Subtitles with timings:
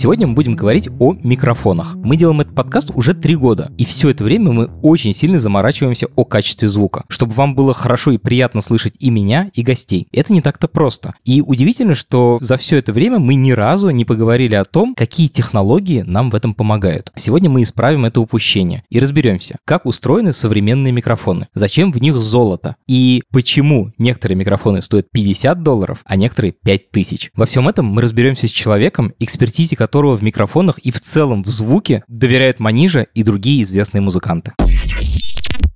[0.00, 1.94] Сегодня мы будем говорить о микрофонах.
[1.94, 6.08] Мы делаем этот подкаст уже три года, и все это время мы очень сильно заморачиваемся
[6.16, 10.08] о качестве звука, чтобы вам было хорошо и приятно слышать и меня, и гостей.
[10.10, 11.16] Это не так-то просто.
[11.26, 15.28] И удивительно, что за все это время мы ни разу не поговорили о том, какие
[15.28, 17.12] технологии нам в этом помогают.
[17.14, 22.76] Сегодня мы исправим это упущение и разберемся, как устроены современные микрофоны, зачем в них золото
[22.88, 27.32] и почему некоторые микрофоны стоят 50 долларов, а некоторые 5000.
[27.34, 31.48] Во всем этом мы разберемся с человеком, экспертизе которого в микрофонах и в целом в
[31.48, 34.52] звуке доверяют Манижа и другие известные музыканты.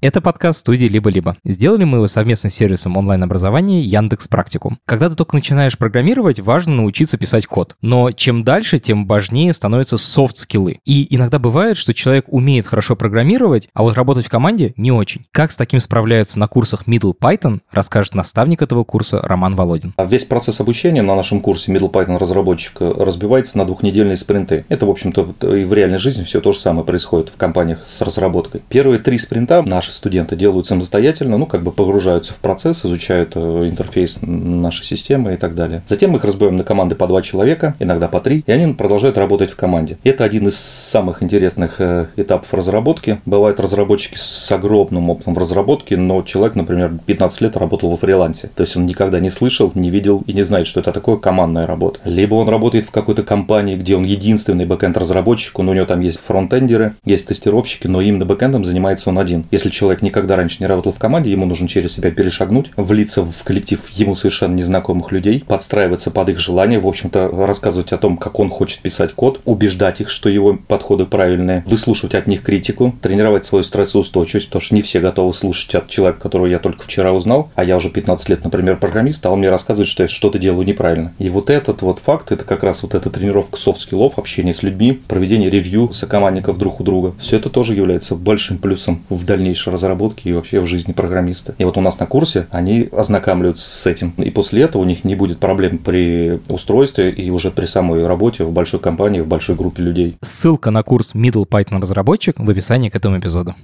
[0.05, 1.39] Это подкаст студии «Либо-либо».
[1.45, 4.79] Сделали мы его совместно с сервисом онлайн-образования Яндекс Практикум.
[4.85, 7.77] Когда ты только начинаешь программировать, важно научиться писать код.
[7.81, 10.81] Но чем дальше, тем важнее становятся софт-скиллы.
[10.85, 15.25] И иногда бывает, что человек умеет хорошо программировать, а вот работать в команде не очень.
[15.33, 19.95] Как с таким справляются на курсах Middle Python, расскажет наставник этого курса Роман Володин.
[19.97, 24.67] Весь процесс обучения на нашем курсе Middle Python разработчик разбивается на двухнедельные спринты.
[24.69, 28.03] Это, в общем-то, и в реальной жизни все то же самое происходит в компаниях с
[28.03, 28.61] разработкой.
[28.69, 33.69] Первые три спринта наши студенты делают самостоятельно, ну, как бы погружаются в процесс, изучают э,
[33.69, 35.83] интерфейс нашей системы и так далее.
[35.89, 39.19] Затем мы их разбиваем на команды по два человека, иногда по три, и они продолжают
[39.19, 39.99] работать в команде.
[40.05, 43.21] Это один из самых интересных э, этапов разработки.
[43.27, 48.51] Бывают разработчики с огромным опытом в разработке, но человек, например, 15 лет работал во фрилансе.
[48.55, 51.67] То есть он никогда не слышал, не видел и не знает, что это такое командная
[51.67, 51.99] работа.
[52.05, 56.21] Либо он работает в какой-то компании, где он единственный бэкэнд-разработчик, но у него там есть
[56.21, 59.47] фронтендеры, есть тестировщики, но именно бэкэндом занимается он один.
[59.51, 63.23] Если человек человек никогда раньше не работал в команде, ему нужно через себя перешагнуть, влиться
[63.23, 68.17] в коллектив ему совершенно незнакомых людей, подстраиваться под их желания, в общем-то, рассказывать о том,
[68.17, 72.95] как он хочет писать код, убеждать их, что его подходы правильные, выслушивать от них критику,
[73.03, 77.13] тренировать свою стрессоустойчивость, потому что не все готовы слушать от человека, которого я только вчера
[77.13, 80.39] узнал, а я уже 15 лет, например, программист, а он мне рассказывает, что я что-то
[80.39, 81.13] делаю неправильно.
[81.19, 84.55] И вот этот вот факт, это как раз вот эта тренировка soft skill ов, общение
[84.55, 87.15] с людьми, проведение ревью сокомандников друг у друга.
[87.21, 91.55] Все это тоже является большим плюсом в дальнейшей разработки и вообще в жизни программиста.
[91.59, 94.15] И вот у нас на курсе они ознакомливаются с этим.
[94.17, 98.45] И после этого у них не будет проблем при устройстве и уже при самой работе
[98.45, 100.17] в большой компании, в большой группе людей.
[100.23, 103.55] Ссылка на курс Middle Python разработчик в описании к этому эпизоду.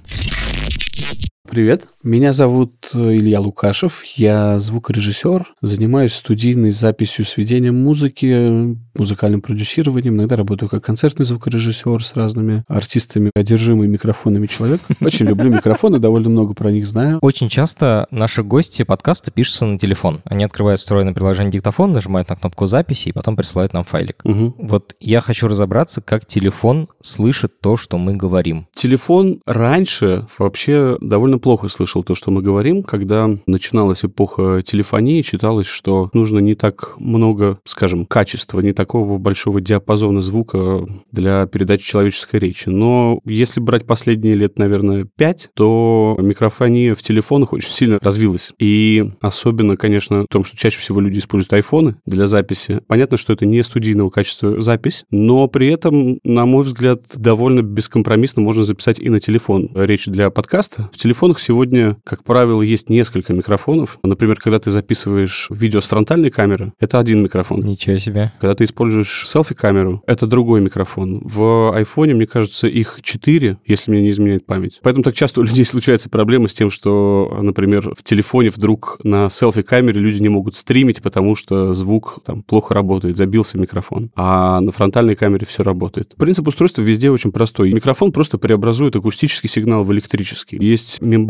[1.51, 10.15] Привет, меня зовут э, Илья Лукашев, я звукорежиссер, занимаюсь студийной записью, сведением музыки, музыкальным продюсированием,
[10.15, 14.79] иногда работаю как концертный звукорежиссер с разными артистами, одержимый микрофонами человек.
[15.01, 17.19] Очень люблю микрофоны, довольно много про них знаю.
[17.21, 20.21] Очень часто наши гости подкаста пишутся на телефон.
[20.23, 24.21] Они открывают встроенное приложение диктофон, нажимают на кнопку записи и потом присылают нам файлик.
[24.23, 24.55] Угу.
[24.57, 28.67] Вот я хочу разобраться, как телефон слышит то, что мы говорим.
[28.73, 32.83] Телефон раньше вообще довольно плохо слышал то, что мы говорим.
[32.83, 39.59] Когда начиналась эпоха телефонии, читалось, что нужно не так много, скажем, качества, не такого большого
[39.61, 42.69] диапазона звука для передачи человеческой речи.
[42.69, 48.51] Но если брать последние лет, наверное, пять, то микрофония в телефонах очень сильно развилась.
[48.59, 52.81] И особенно, конечно, в том, что чаще всего люди используют айфоны для записи.
[52.87, 58.41] Понятно, что это не студийного качества запись, но при этом, на мой взгляд, довольно бескомпромиссно
[58.41, 60.89] можно записать и на телефон речь для подкаста.
[60.93, 63.97] В телефон телефонах сегодня, как правило, есть несколько микрофонов.
[64.03, 67.61] Например, когда ты записываешь видео с фронтальной камеры, это один микрофон.
[67.61, 68.31] Ничего себе.
[68.39, 71.21] Когда ты используешь селфи-камеру, это другой микрофон.
[71.23, 74.79] В айфоне, мне кажется, их четыре, если мне не изменяет память.
[74.83, 79.29] Поэтому так часто у людей случается проблема с тем, что, например, в телефоне вдруг на
[79.29, 84.11] селфи-камере люди не могут стримить, потому что звук там плохо работает, забился микрофон.
[84.15, 86.15] А на фронтальной камере все работает.
[86.17, 87.71] Принцип устройства везде очень простой.
[87.71, 90.57] Микрофон просто преобразует акустический сигнал в электрический.
[90.59, 91.20] Есть мембрана,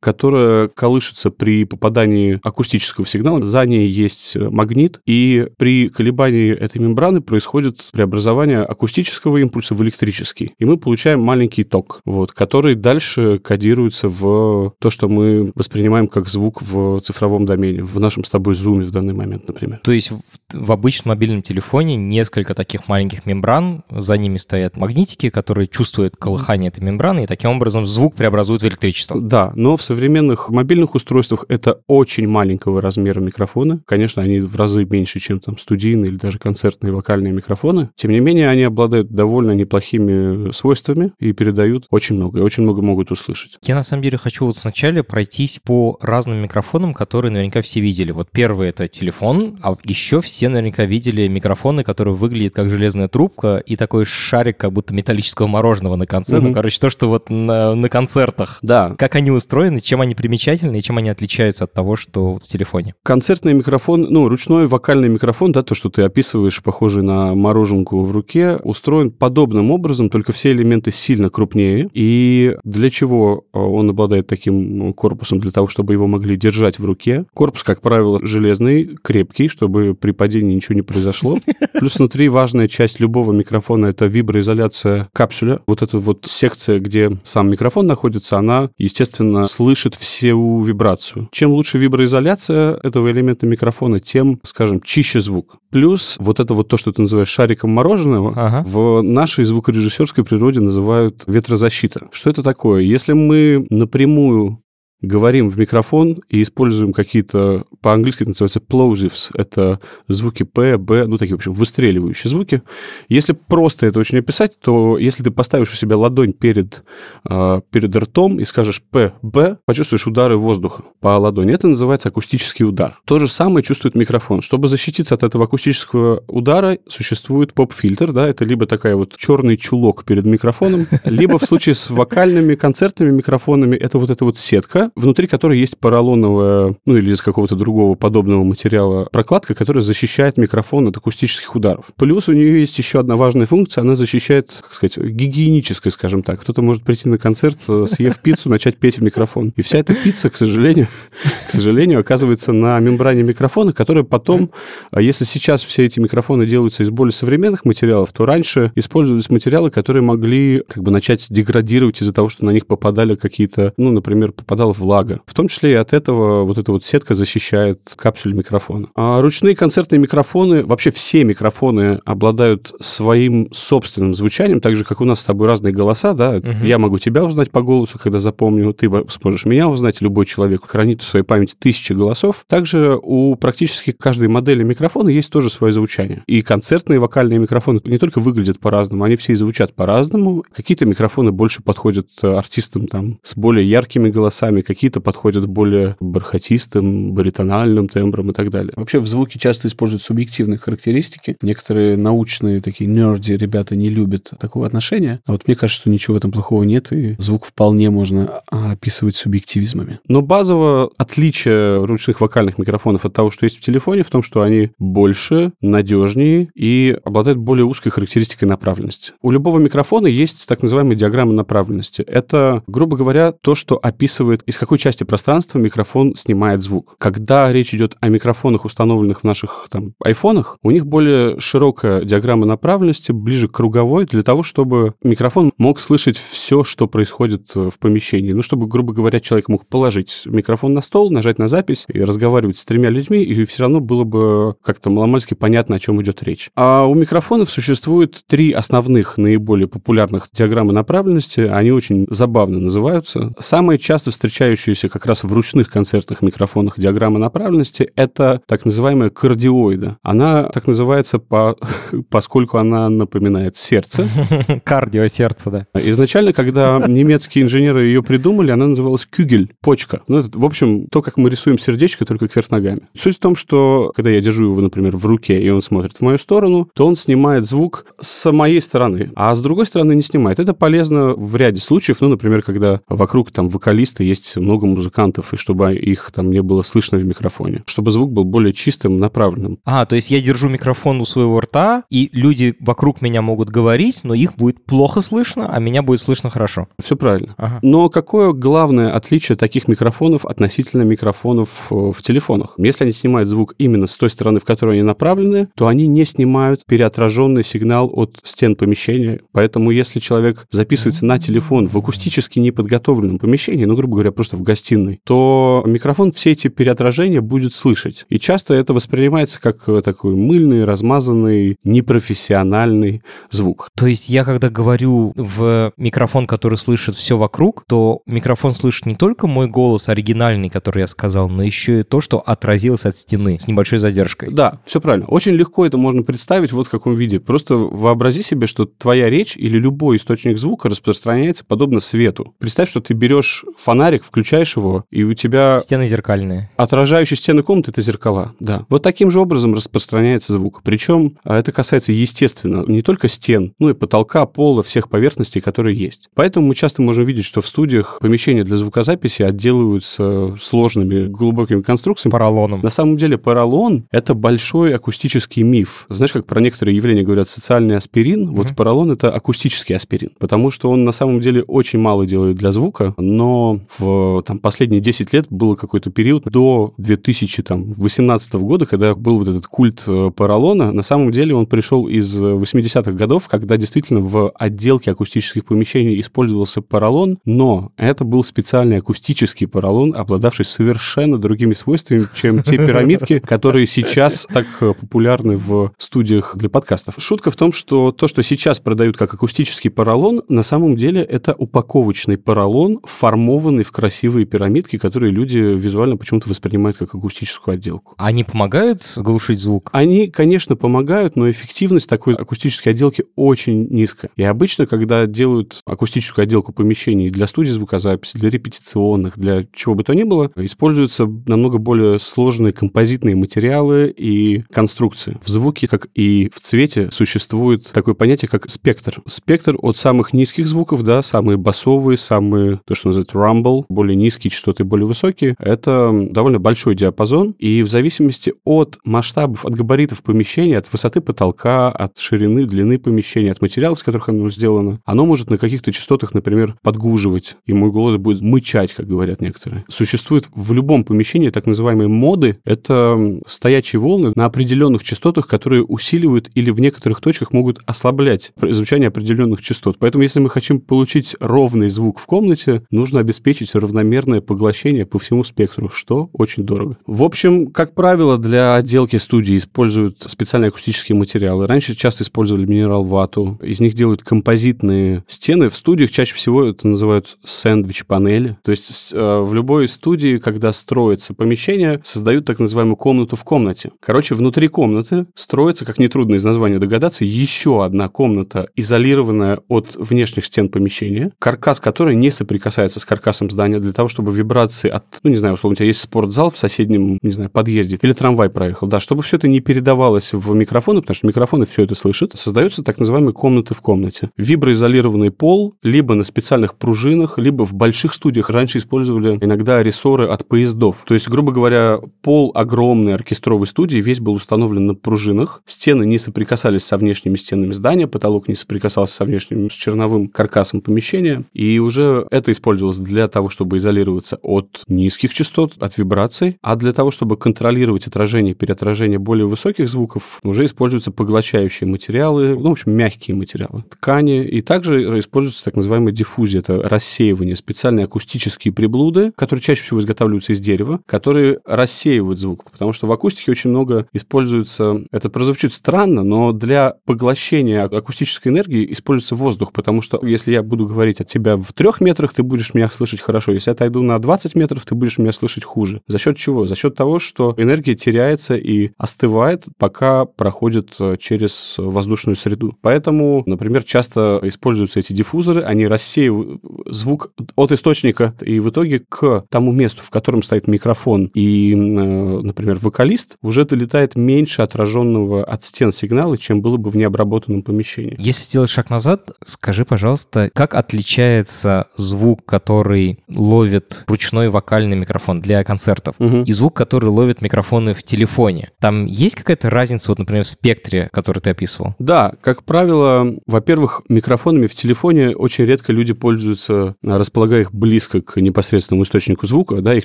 [0.00, 3.44] которая колышется при попадании акустического сигнала.
[3.44, 10.52] За ней есть магнит, и при колебании этой мембраны происходит преобразование акустического импульса в электрический.
[10.58, 16.28] И мы получаем маленький ток, вот, который дальше кодируется в то, что мы воспринимаем как
[16.28, 19.80] звук в цифровом домене, в нашем с тобой зуме в данный момент, например.
[19.82, 20.20] То есть в,
[20.52, 26.68] в обычном мобильном телефоне несколько таких маленьких мембран, за ними стоят магнитики, которые чувствуют колыхание
[26.68, 29.20] этой мембраны, и таким образом звук преобразуют в электричество.
[29.20, 33.80] Да, Да, но в современных мобильных устройствах это очень маленького размера микрофоны.
[33.84, 37.90] Конечно, они в разы меньше, чем там студийные или даже концертные вокальные микрофоны.
[37.96, 42.80] Тем не менее, они обладают довольно неплохими свойствами и передают очень много, и очень много
[42.80, 43.58] могут услышать.
[43.62, 48.12] Я на самом деле хочу вот сначала пройтись по разным микрофонам, которые наверняка все видели.
[48.12, 53.58] Вот первый— это телефон, а еще все наверняка видели микрофоны, которые выглядят как железная трубка
[53.58, 56.38] и такой шарик как будто металлического мороженого на конце.
[56.38, 56.48] Угу.
[56.48, 58.60] Ну, короче, то, что вот на, на концертах.
[58.62, 58.94] Да.
[58.96, 62.94] Как они устроены, чем они примечательны и чем они отличаются от того, что в телефоне.
[63.02, 68.10] Концертный микрофон, ну, ручной вокальный микрофон, да, то, что ты описываешь, похожий на мороженку в
[68.10, 71.88] руке, устроен подобным образом, только все элементы сильно крупнее.
[71.92, 75.40] И для чего он обладает таким корпусом?
[75.40, 77.24] Для того, чтобы его могли держать в руке.
[77.34, 81.38] Корпус, как правило, железный, крепкий, чтобы при падении ничего не произошло.
[81.72, 85.60] Плюс внутри важная часть любого микрофона— это виброизоляция капсуля.
[85.66, 89.15] Вот эта вот секция, где сам микрофон находится, она, естественно,
[89.46, 91.28] слышит всю вибрацию.
[91.32, 95.56] Чем лучше виброизоляция этого элемента микрофона, тем, скажем, чище звук.
[95.70, 98.64] Плюс вот это вот то, что ты называешь шариком мороженого, ага.
[98.66, 102.08] в нашей звукорежиссерской природе называют ветрозащита.
[102.12, 102.82] Что это такое?
[102.82, 104.60] Если мы напрямую
[105.02, 111.18] говорим в микрофон и используем какие-то, по-английски это называется plosives, это звуки П, Б, ну,
[111.18, 112.62] такие, в общем, выстреливающие звуки.
[113.08, 116.82] Если просто это очень описать, то если ты поставишь у себя ладонь перед,
[117.28, 121.52] э, перед ртом и скажешь П, Б, почувствуешь удары воздуха по ладони.
[121.52, 122.98] Это называется акустический удар.
[123.04, 124.40] То же самое чувствует микрофон.
[124.40, 130.04] Чтобы защититься от этого акустического удара, существует поп-фильтр, да, это либо такая вот черный чулок
[130.04, 135.26] перед микрофоном, либо в случае с вокальными, концертными микрофонами это вот эта вот сетка, внутри
[135.26, 140.96] которой есть поролоновая, ну или из какого-то другого подобного материала прокладка, которая защищает микрофон от
[140.96, 141.86] акустических ударов.
[141.96, 146.40] Плюс у нее есть еще одна важная функция, она защищает, как сказать, гигиенической, скажем так.
[146.40, 149.52] Кто-то может прийти на концерт, э, съев пиццу, начать петь в микрофон.
[149.56, 150.88] И вся эта пицца, к сожалению,
[151.48, 154.50] к сожалению, оказывается на мембране микрофона, которая потом,
[154.90, 159.70] а если сейчас все эти микрофоны делаются из более современных материалов, то раньше использовались материалы,
[159.70, 164.32] которые могли как бы начать деградировать из-за того, что на них попадали какие-то, ну, например,
[164.32, 165.20] попадала влага.
[165.26, 168.88] В том числе и от этого вот эта вот сетка защищает капсуль микрофона.
[168.94, 175.04] А ручные концертные микрофоны, вообще все микрофоны обладают своим собственным звучанием, так же, как у
[175.04, 176.36] нас с тобой разные голоса, да.
[176.36, 176.66] Угу.
[176.66, 181.02] Я могу тебя узнать по голосу, когда запомню, ты сможешь меня узнать, любой человек хранит
[181.02, 182.44] в своей памяти тысячи голосов.
[182.48, 186.22] Также у практически каждой модели микрофона есть тоже свое звучание.
[186.26, 190.44] И концертные вокальные микрофоны не только выглядят по-разному, они все и звучат по-разному.
[190.54, 197.88] Какие-то микрофоны больше подходят артистам там с более яркими голосами, какие-то подходят более бархатистым, баритональным
[197.88, 198.72] тембром и так далее.
[198.76, 201.36] Вообще в звуке часто используют субъективные характеристики.
[201.40, 205.20] Некоторые научные такие нерди ребята не любят такого отношения.
[205.26, 209.16] А вот мне кажется, что ничего в этом плохого нет, и звук вполне можно описывать
[209.16, 210.00] субъективизмами.
[210.08, 214.42] Но базово отличие ручных вокальных микрофонов от того, что есть в телефоне, в том, что
[214.42, 219.12] они больше, надежнее и обладают более узкой характеристикой направленности.
[219.22, 222.02] У любого микрофона есть так называемая диаграмма направленности.
[222.02, 226.96] Это, грубо говоря, то, что описывает, из какой части пространства микрофон снимает звук.
[226.98, 232.46] Когда речь идет о микрофонах, установленных в наших там айфонах, у них более широкая диаграмма
[232.46, 237.78] направленности, ближе к круговой, для того, чтобы микрофон мог слышать все, что происходит э, в
[237.78, 238.32] помещении.
[238.32, 242.58] Ну, чтобы, грубо говоря, человек мог положить микрофон на стол, нажать на запись и разговаривать
[242.58, 246.50] с тремя людьми, и все равно было бы как-то маломальски понятно, о чем идет речь.
[246.54, 251.40] А у микрофонов существует три основных, наиболее популярных диаграммы направленности.
[251.40, 253.34] Они очень забавно называются.
[253.38, 259.10] Самые часто встречающиеся использующаяся как раз в ручных концертных микрофонах диаграмма направленности, это так называемая
[259.10, 259.98] кардиоида.
[260.02, 261.56] Она так называется, по,
[262.10, 264.08] поскольку она напоминает сердце.
[264.64, 265.66] Кардиосердце, да.
[265.74, 270.02] Изначально, когда немецкие инженеры ее придумали, она называлась кюгель, почка.
[270.08, 272.82] Ну, это, в общем, то, как мы рисуем сердечко, только кверх ногами.
[272.94, 276.00] Суть в том, что когда я держу его, например, в руке, и он смотрит в
[276.00, 280.38] мою сторону, то он снимает звук с моей стороны, а с другой стороны не снимает.
[280.38, 285.32] Это полезно в ряде случаев, ну, например, когда вокруг там вокалиста есть много много музыкантов,
[285.32, 289.58] и чтобы их там не было слышно в микрофоне, чтобы звук был более чистым, направленным.
[289.64, 294.00] А, то есть я держу микрофон у своего рта, и люди вокруг меня могут говорить,
[294.04, 296.68] но их будет плохо слышно, а меня будет слышно хорошо.
[296.80, 297.34] Все правильно.
[297.36, 297.58] Ага.
[297.62, 302.54] Но какое главное отличие таких микрофонов относительно микрофонов э, в телефонах?
[302.58, 306.04] Если они снимают звук именно с той стороны, в которую они направлены, то они не
[306.04, 309.20] снимают переотраженный сигнал от стен помещения.
[309.32, 314.36] Поэтому если человек записывается на телефон в акустически неподготовленном помещении, ну, грубо говоря, просто просто
[314.36, 318.06] в гостиной, то микрофон все эти переотражения будет слышать.
[318.08, 323.68] И часто это воспринимается как э, такой мыльный, размазанный, непрофессиональный звук.
[323.76, 328.96] То есть я когда говорю в микрофон, который слышит все вокруг, то микрофон слышит не
[328.96, 333.38] только мой голос оригинальный, который я сказал, но еще и то, что отразилось от стены
[333.38, 334.30] с небольшой задержкой.
[334.32, 335.06] Да, все правильно.
[335.06, 337.20] Очень легко это можно представить вот в каком виде.
[337.20, 342.34] Просто вообрази себе, что твоя речь или любой источник звука распространяется подобно свету.
[342.38, 345.58] Представь, что ты берешь фонарик, включаешь его, и у тебя...
[345.58, 346.48] Стены зеркальные.
[346.56, 348.64] Отражающие стены комнаты— это зеркала, да.
[348.70, 350.62] Вот таким же образом распространяется звук.
[350.64, 355.76] Причем а, это касается, естественно, не только стен, но и потолка, пола, всех поверхностей, которые
[355.76, 356.08] есть.
[356.14, 362.12] Поэтому мы часто можем видеть, что в студиях помещения для звукозаписи отделываются сложными глубокими конструкциями.
[362.12, 362.62] Поролоном.
[362.62, 365.84] На самом деле поролон— это большой акустический миф.
[365.90, 368.30] Знаешь, как про некоторые явления говорят социальный аспирин?
[368.30, 368.34] Mm-hmm.
[368.34, 372.50] Вот поролон— это акустический аспирин, потому что он на самом деле очень мало делает для
[372.50, 379.18] звука, но в там, последние 10 лет был какой-то период до 2018 года, когда был
[379.18, 380.72] вот этот культ э, поролона.
[380.72, 386.62] На самом деле он пришел из 80-х годов, когда действительно в отделке акустических помещений использовался
[386.62, 393.66] поролон, но это был специальный акустический поролон, обладавший совершенно другими свойствами, чем те пирамидки, которые
[393.66, 396.96] сейчас так э, популярны в студиях для подкастов.
[396.98, 401.34] Шутка в том, что то, что сейчас продают как акустический поролон, на самом деле это
[401.34, 407.94] упаковочный поролон, формованный в красивые пирамидки, которые люди визуально почему-то воспринимают как акустическую отделку.
[407.98, 409.70] Они помогают глушить звук?
[409.72, 414.10] Они, конечно, помогают, но эффективность такой акустической отделки очень низкая.
[414.16, 419.84] И обычно, когда делают акустическую отделку помещений для студии звукозаписи, для репетиционных, для чего бы
[419.84, 425.16] то ни было, используются намного более сложные композитные материалы и конструкции.
[425.22, 429.00] В звуке, как и в цвете, существует такое понятие, как спектр.
[429.06, 434.30] Спектр от самых низких звуков, да, самые басовые, самые, то, что называют rumble, более низкие
[434.30, 440.58] частоты, более высокие, это довольно большой диапазон, и в зависимости от масштабов, от габаритов помещения,
[440.58, 445.30] от высоты потолка, от ширины, длины помещения, от материалов, из которых оно сделано, оно может
[445.30, 449.64] на каких-то частотах, например, подгуживать, и мой голос будет мычать, как говорят некоторые.
[449.68, 452.38] Существует в любом помещении так называемые моды.
[452.44, 458.88] Это стоячие волны на определенных частотах, которые усиливают или в некоторых точках могут ослаблять звучание
[458.88, 459.76] определенных частот.
[459.78, 465.24] Поэтому, если мы хотим получить ровный звук в комнате, нужно обеспечить равномерное поглощение по всему
[465.24, 466.78] спектру, что очень дорого.
[466.86, 471.46] В общем, как правило, для отделки студии используют специальные акустические материалы.
[471.46, 473.38] Раньше часто использовали минерал-вату.
[473.42, 475.48] Из них делают композитные стены.
[475.48, 478.38] В студиях чаще всего это называют сэндвич-панели.
[478.42, 483.72] То есть э, в любой студии, когда строится помещение, создают так называемую комнату в комнате.
[483.80, 490.24] Короче, внутри комнаты строится, как нетрудно из названия догадаться, еще одна комната, изолированная от внешних
[490.24, 495.10] стен помещения, каркас которой не соприкасается с каркасом здания для того, чтобы вибрации от, ну,
[495.10, 498.66] не знаю, условно, у тебя есть спортзал в соседнем, не знаю, подъезде, или трамвай проехал,
[498.66, 502.62] да, чтобы все это не передавалось в микрофоны, потому что микрофоны все это слышат, создаются
[502.62, 504.10] так называемые комнаты в комнате.
[504.16, 510.26] Виброизолированный пол, либо на специальных пружинах, либо в больших студиях раньше использовали иногда рессоры от
[510.26, 510.84] поездов.
[510.86, 515.98] То есть, грубо говоря, пол огромной оркестровой студии весь был установлен на пружинах, стены не
[515.98, 521.58] соприкасались со внешними стенами здания, потолок не соприкасался со внешним, с черновым каркасом помещения, и
[521.58, 526.90] уже это использовалось для того, чтобы изолироваться от низких частот, от вибраций, а для того,
[526.90, 533.16] чтобы контролировать отражение переотражение более высоких звуков, уже используются поглощающие материалы, ну, в общем, мягкие
[533.16, 539.62] материалы, ткани, и также используется так называемая диффузия, это рассеивание, специальные акустические приблуды, которые чаще
[539.62, 545.10] всего изготавливаются из дерева, которые рассеивают звук, потому что в акустике очень много используется, это
[545.10, 551.00] прозвучит странно, но для поглощения акустической энергии используется воздух, потому что если я буду говорить
[551.00, 554.34] от тебя в трех метрах, ты будешь меня слышать хорошо, если я отойду на 20
[554.34, 555.80] метров, ты будешь меня слышать хуже.
[555.86, 556.46] За счет чего?
[556.46, 562.56] За счет того, что энергия теряется и остывает, пока проходит э, через воздушную среду.
[562.60, 569.24] Поэтому, например, часто используются эти диффузоры, они рассеивают звук от источника и в итоге к
[569.30, 575.44] тому месту, в котором стоит микрофон и, э, например, вокалист, уже долетает меньше отраженного от
[575.44, 577.96] стен сигнала, чем было бы в необработанном помещении.
[577.98, 585.42] Если сделать шаг назад, скажи, пожалуйста, как отличается звук, который ловит ручной вокальный микрофон для
[585.44, 586.22] концертов, Угу.
[586.22, 588.50] и звук, который ловит микрофоны в телефоне?
[588.60, 591.74] Там есть какая-то разница, вот, например, в спектре, который ты описывал?
[591.78, 598.20] Да, как правило, во-первых, микрофонами в телефоне очень редко люди пользуются, располагая их близко к
[598.20, 599.84] непосредственному источнику звука, да, их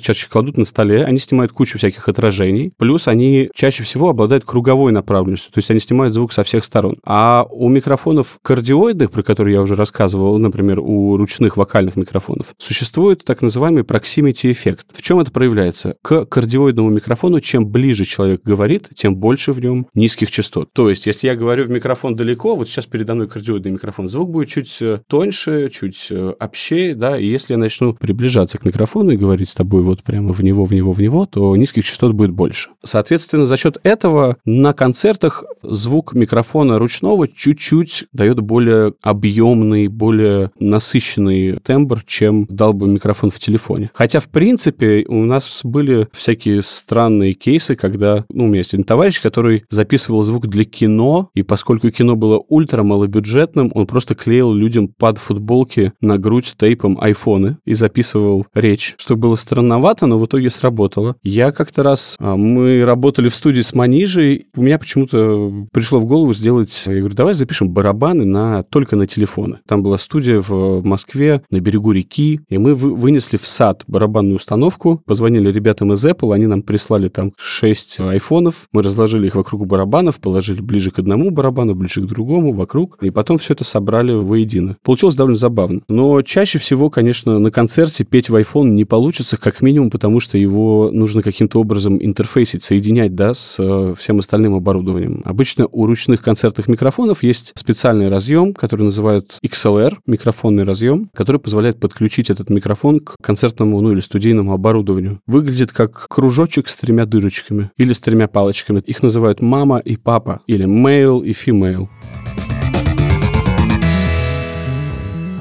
[0.00, 4.92] чаще кладут на столе, они снимают кучу всяких отражений, плюс они чаще всего обладают круговой
[4.92, 6.96] направленностью, то есть они снимают звук со всех сторон.
[7.04, 13.24] А у микрофонов кардиоидных, про которые я уже рассказывал, например, у ручных вокальных микрофонов, существует
[13.32, 14.88] так называемый proximity эффект.
[14.92, 15.96] В чем это проявляется?
[16.02, 20.70] К кардиоидному микрофону, чем ближе человек говорит, тем больше в нем низких частот.
[20.74, 24.30] То есть, если я говорю в микрофон далеко, вот сейчас передо мной кардиоидный микрофон, звук
[24.30, 29.12] будет чуть э, тоньше, чуть э, общее, да, и если я начну приближаться к микрофону
[29.12, 32.12] и говорить с тобой вот прямо в него, в него, в него, то низких частот
[32.12, 32.68] будет больше.
[32.82, 41.60] Соответственно, за счет этого на концертах звук микрофона ручного чуть-чуть дает более объемный, более насыщенный
[41.60, 43.90] тембр, чем дал бы микрофон в телефоне.
[43.94, 48.84] Хотя, в принципе, у нас были всякие странные кейсы, когда, ну, у меня есть один
[48.84, 54.52] товарищ, который записывал звук для кино, и поскольку кино было ультра малобюджетным, он просто клеил
[54.52, 60.26] людям под футболки на грудь тейпом айфоны и записывал речь, что было странновато, но в
[60.26, 61.16] итоге сработало.
[61.22, 66.04] Я как-то раз, а, мы работали в студии с Манижей, у меня почему-то пришло в
[66.04, 69.60] голову сделать, я говорю, давай запишем барабаны на, только на телефоны.
[69.66, 75.02] Там была студия в Москве на берегу реки, и мы вынесли в сад барабанную установку,
[75.04, 80.20] позвонили ребятам из Apple, они нам прислали там 6 айфонов, мы разложили их вокруг барабанов,
[80.20, 84.76] положили ближе к одному барабану, ближе к другому, вокруг, и потом все это собрали воедино.
[84.84, 85.80] Получилось довольно забавно.
[85.88, 90.38] Но чаще всего, конечно, на концерте петь в iPhone не получится, как минимум, потому что
[90.38, 95.22] его нужно каким-то образом интерфейсить, соединять, да, с э, всем остальным оборудованием.
[95.24, 101.80] Обычно у ручных концертных микрофонов есть специальный разъем, который называют XLR, микрофонный разъем, который позволяет
[101.80, 105.20] подключить этот микрофон к концертному, ну или студийному оборудованию.
[105.26, 108.80] Выглядит как кружочек с тремя дырочками или с тремя палочками.
[108.80, 111.88] Их называют мама и папа, или male и female.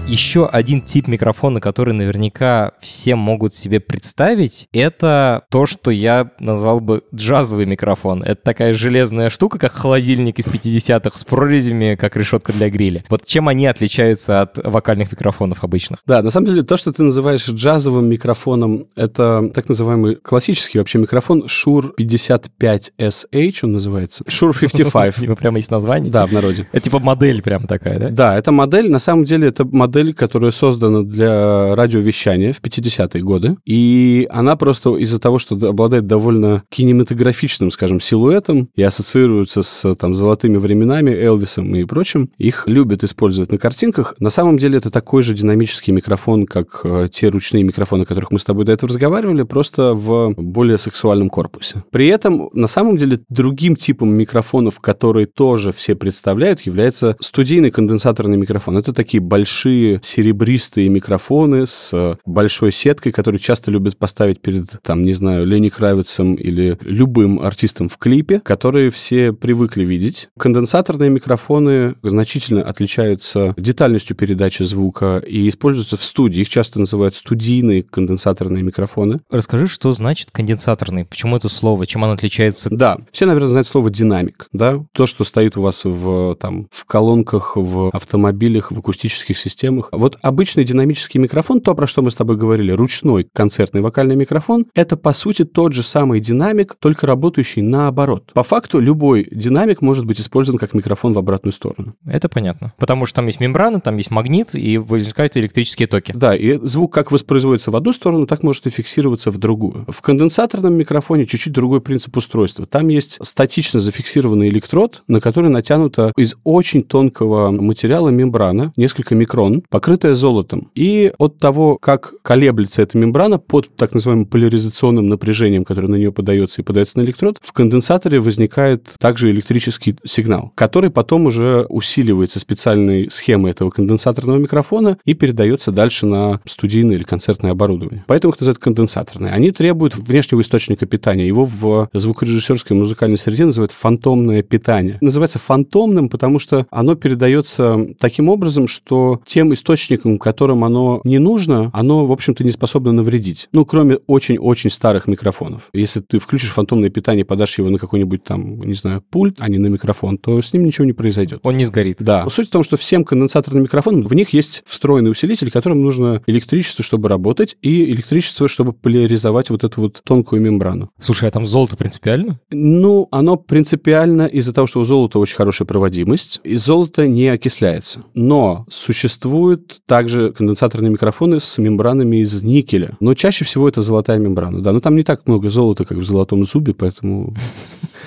[0.08, 6.82] Еще один тип микрофона, который наверняка все могут себе представить, это то, что я назвал
[6.82, 8.22] бы джазовый микрофон.
[8.22, 13.06] Это такая железная штука, как холодильник из 50-х с прорезями, как решетка для гриля.
[13.10, 16.00] Вот чем они отличаются от вокальных микрофонов обычных?
[16.06, 20.98] Да, на самом деле то, что ты называешь джазовым микрофоном, это так называемый классический вообще
[20.98, 24.26] микрофон Shure 55SH, он называется.
[24.26, 25.20] Shure 55.
[25.20, 26.12] У него прямо есть название?
[26.12, 26.68] Да, в народе.
[26.74, 28.10] Это типа модель прям такая, да?
[28.10, 33.24] Да, это модель, на самом деле это модель модель, которая создана для радиовещания в 50-е
[33.24, 39.96] годы, и она просто из-за того, что обладает довольно кинематографичным, скажем, силуэтом и ассоциируется с
[39.96, 44.16] там золотыми временами, Элвисом и прочим, их любят использовать на картинках.
[44.20, 48.32] На самом деле это такой же динамический микрофон, как э, те ручные микрофоны, о которых
[48.32, 51.84] мы с тобой до этого разговаривали, просто в более сексуальном корпусе.
[51.92, 58.38] При этом, на самом деле, другим типом микрофонов, которые тоже все представляют, является студийный конденсаторный
[58.38, 58.78] микрофон.
[58.78, 65.04] Это такие большие серебристые микрофоны с э, большой сеткой, которые часто любят поставить перед, там,
[65.04, 70.30] не знаю, Лени Кравицем или любым артистом в клипе, которые все привыкли видеть.
[70.38, 76.42] Конденсаторные микрофоны значительно отличаются детальностью передачи звука и используются в студии.
[76.42, 79.20] Их часто называют студийные конденсаторные микрофоны.
[79.30, 81.06] Расскажи, что значит конденсаторный?
[81.06, 81.86] Почему это слово?
[81.88, 82.70] Чем оно отличается?
[82.72, 84.84] Да, все, наверное, знают слово динамик, да?
[84.94, 90.02] То, что стоит у вас в, там, в колонках, в автомобилях, в акустических системах, микрофонах.
[90.02, 94.66] Вот обычный динамический микрофон, то, про что мы с тобой говорили, ручной концертный вокальный микрофон,
[94.74, 98.32] это, по сути, тот же самый динамик, только работающий наоборот.
[98.34, 101.96] По факту, любой динамик может быть использован как микрофон в обратную сторону.
[102.06, 102.74] Это понятно.
[102.78, 106.14] Потому что там есть мембрана, там есть магнит, и возникают электрические токи.
[106.16, 109.86] Да, и звук как воспроизводится в одну сторону, так может и фиксироваться в другую.
[109.88, 112.66] В конденсаторном микрофоне чуть-чуть другой принцип устройства.
[112.66, 119.61] Там есть статично зафиксированный электрод, на который натянута из очень тонкого материала мембрана, несколько микрон,
[119.70, 120.70] покрытая золотом.
[120.76, 126.12] И от того, как колеблется эта мембрана под так называемым поляризационным напряжением, которое на нее
[126.12, 132.40] подается и подается на электрод, в конденсаторе возникает также электрический сигнал, который потом уже усиливается
[132.40, 138.04] специальной схемой этого конденсаторного микрофона и передается дальше на студийное или концертное оборудование.
[138.08, 139.34] Поэтому их называют конденсаторные.
[139.34, 141.28] Они требуют внешнего источника питания.
[141.28, 144.98] Его в звукорежиссерской музыкальной среде называют фантомное питание.
[145.02, 151.70] Называется фантомным, потому что оно передается таким образом, что тем источником, которым оно не нужно,
[151.74, 153.50] оно, в общем-то, не способно навредить.
[153.52, 155.70] Ну, кроме очень-очень старых микрофонов.
[155.74, 159.58] Если ты включишь фантомное питание, подашь его на какой-нибудь там, не знаю, пульт, а не
[159.58, 161.40] на микрофон, то с ним ничего не произойдет.
[161.44, 161.98] Он не сгорит.
[162.00, 162.28] Да.
[162.30, 166.84] Суть в том, что всем конденсаторным микрофонам в них есть встроенный усилитель, которым нужно электричество,
[166.84, 170.90] чтобы работать, и электричество, чтобы поляризовать вот эту вот тонкую мембрану.
[171.00, 172.40] Слушай, а там золото принципиально?
[172.50, 178.04] Ну, оно принципиально из-за того, что у золота очень хорошая проводимость, и золото не окисляется.
[178.14, 182.96] Но существует существуют также конденсаторные микрофоны с мембранами из никеля.
[183.00, 184.62] Но чаще всего это золотая мембрана.
[184.62, 187.34] Да, но там не так много золота, как в золотом зубе, поэтому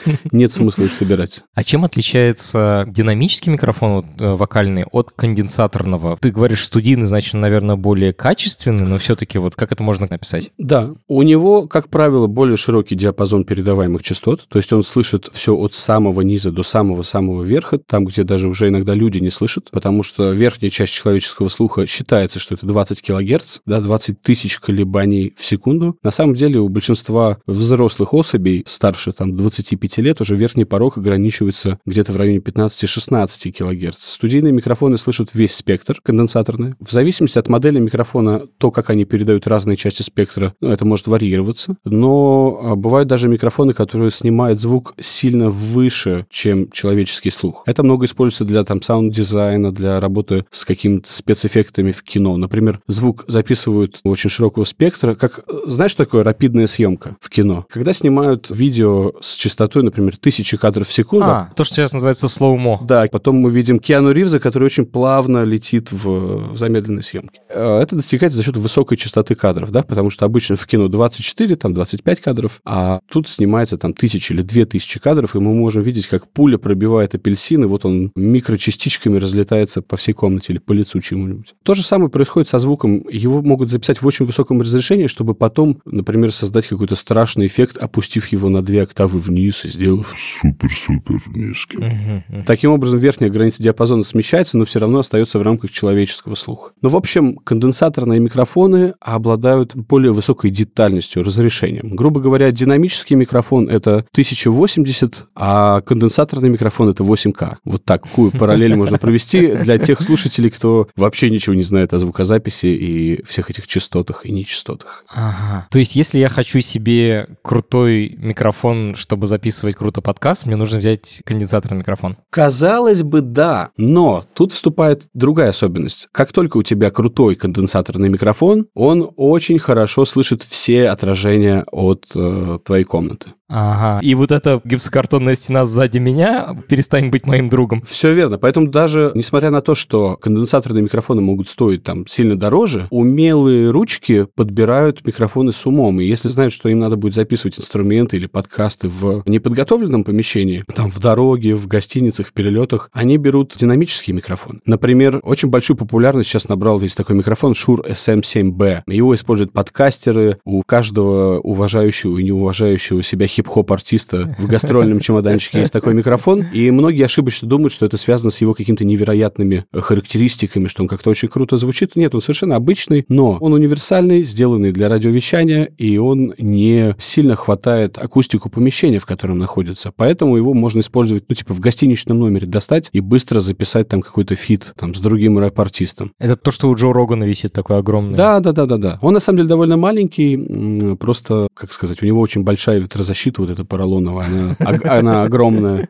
[0.32, 1.42] нет смысла их собирать.
[1.54, 6.16] А чем отличается динамический микрофон вот, э, вокальный от конденсаторного?
[6.20, 10.50] Ты говоришь, студийный, значит, наверное, более качественный, но все-таки вот как это можно написать?
[10.58, 15.56] Да, у него, как правило, более широкий диапазон передаваемых частот, то есть он слышит все
[15.56, 20.02] от самого низа до самого-самого верха, там, где даже уже иногда люди не слышат, потому
[20.02, 25.44] что верхняя часть человеческого слуха считается, что это 20 килогерц, да, 20 тысяч колебаний в
[25.44, 25.96] секунду.
[26.02, 31.78] На самом деле у большинства взрослых особей старше там 25 лет уже верхний порог ограничивается
[31.86, 33.98] где-то в районе 15-16 килогерц.
[33.98, 36.74] Студийные микрофоны слышат весь спектр конденсаторный.
[36.80, 41.06] В зависимости от модели микрофона, то, как они передают разные части спектра, ну, это может
[41.06, 41.76] варьироваться.
[41.84, 47.62] Но а, бывают даже микрофоны, которые снимают звук сильно выше, чем человеческий слух.
[47.66, 52.36] Это много используется для там саунд-дизайна, для работы с какими-то спецэффектами в кино.
[52.36, 55.14] Например, звук записывают очень широкого спектра.
[55.14, 57.66] Как, знаешь, что такое рапидная съемка в кино?
[57.70, 61.26] Когда снимают видео с частотой, например, тысячи кадров в секунду.
[61.26, 62.80] А, то, что сейчас называется slow-mo.
[62.84, 67.40] Да, потом мы видим Киану Ривза, который очень плавно летит в, в замедленной съемке.
[67.48, 71.56] Э, это достигается за счет высокой частоты кадров, да, потому что обычно в кино 24,
[71.56, 75.82] там 25 кадров, а тут снимается там тысячи или две тысячи кадров, и мы можем
[75.82, 80.72] видеть, как пуля пробивает апельсин, и вот он микрочастичками разлетается по всей комнате или по
[80.72, 81.54] лицу чему-нибудь.
[81.62, 83.06] То же самое происходит со звуком.
[83.08, 88.28] Его могут записать в очень высоком разрешении, чтобы потом, например, создать какой-то страшный эффект, опустив
[88.28, 91.80] его на две октавы вниз и сделав супер-супер низким.
[91.80, 92.44] Угу.
[92.46, 96.72] Таким образом, верхняя граница диапазона смещается, но все равно остается в рамках человеческого слуха.
[96.80, 101.90] Но, в общем, конденсаторные микрофоны обладают более высокой детальностью, разрешением.
[101.94, 107.56] Грубо говоря, динамический микрофон— это 1080, а конденсаторный микрофон— это 8К.
[107.64, 112.66] Вот такую параллель можно провести для тех слушателей, кто вообще ничего не знает о звукозаписи
[112.66, 115.04] и всех этих частотах и нечастотах.
[115.08, 115.66] Ага.
[115.70, 121.22] То есть, если я хочу себе крутой микрофон, чтобы записывать круто подкаст, мне нужно взять
[121.24, 122.16] конденсаторный микрофон?
[122.30, 126.08] Казалось бы, да, но тут вступает другая особенность.
[126.12, 132.58] Как только у тебя крутой конденсаторный микрофон, он очень хорошо слышит все отражения от э,
[132.64, 133.30] твоей комнаты.
[133.56, 134.00] Ага.
[134.04, 137.82] И вот эта гипсокартонная стена сзади меня перестанет быть моим другом.
[137.82, 138.36] Все верно.
[138.36, 144.26] Поэтому даже, несмотря на то, что конденсаторные микрофоны могут стоить там сильно дороже, умелые ручки
[144.34, 146.00] подбирают микрофоны с умом.
[146.00, 150.90] И если знают, что им надо будет записывать инструменты или подкасты в неподготовленном помещении, там
[150.90, 154.62] в дороге, в гостиницах, в перелетах, они берут динамический микрофон.
[154.66, 158.82] Например, очень большую популярность сейчас набрал есть такой микрофон Shure SM7B.
[158.88, 160.38] Его используют подкастеры.
[160.44, 167.04] У каждого уважающего и неуважающего себя хип-хоп-артиста в гастрольном чемоданчике есть такой микрофон, и многие
[167.04, 171.56] ошибочно думают, что это связано с его какими-то невероятными характеристиками, что он как-то очень круто
[171.56, 171.96] звучит.
[171.96, 177.98] Нет, он совершенно обычный, но он универсальный, сделанный для радиовещания, и он не сильно хватает
[177.98, 179.92] акустику помещения, в котором находится.
[179.94, 184.34] Поэтому его можно использовать, ну, типа, в гостиничном номере достать и быстро записать там какой-то
[184.34, 186.12] фит там с другим рэп-артистом.
[186.18, 188.16] Это то, что у Джо Рогана висит такой огромный.
[188.16, 188.98] Да, да, да, да, да.
[189.02, 193.40] Он на самом деле довольно маленький, просто, как сказать, у него очень большая ветрозащита защита
[193.40, 195.88] вот эта поролоновая, она, она огромная.